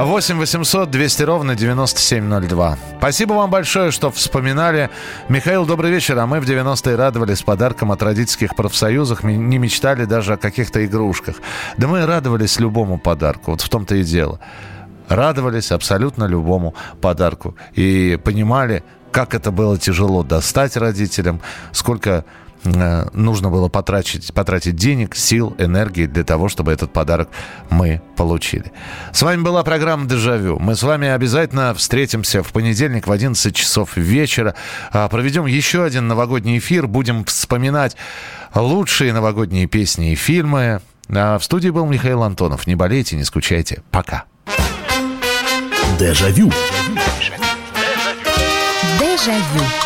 [0.05, 2.78] 8 800 200 ровно 9702.
[2.99, 4.90] Спасибо вам большое, что вспоминали.
[5.30, 6.18] Михаил, добрый вечер.
[6.18, 9.22] А мы в 90-е радовались подаркам от родительских профсоюзов.
[9.22, 11.36] Мы не мечтали даже о каких-то игрушках.
[11.78, 13.53] Да мы радовались любому подарку.
[13.53, 14.38] Вот в том-то и дело.
[15.09, 17.57] Радовались абсолютно любому подарку.
[17.72, 21.40] И понимали, как это было тяжело достать родителям,
[21.72, 22.26] сколько
[22.67, 27.29] нужно было потратить, потратить денег, сил, энергии для того, чтобы этот подарок
[27.71, 28.73] мы получили.
[29.12, 30.59] С вами была программа «Дежавю».
[30.59, 34.55] Мы с вами обязательно встретимся в понедельник в 11 часов вечера.
[34.93, 36.87] А, проведем еще один новогодний эфир.
[36.87, 37.97] Будем вспоминать
[38.55, 40.81] лучшие новогодние песни и фильмы.
[41.09, 42.67] А в студии был Михаил Антонов.
[42.67, 43.83] Не болейте, не скучайте.
[43.91, 44.25] Пока.
[45.99, 46.51] Дежавю.
[48.99, 49.86] Дежавю.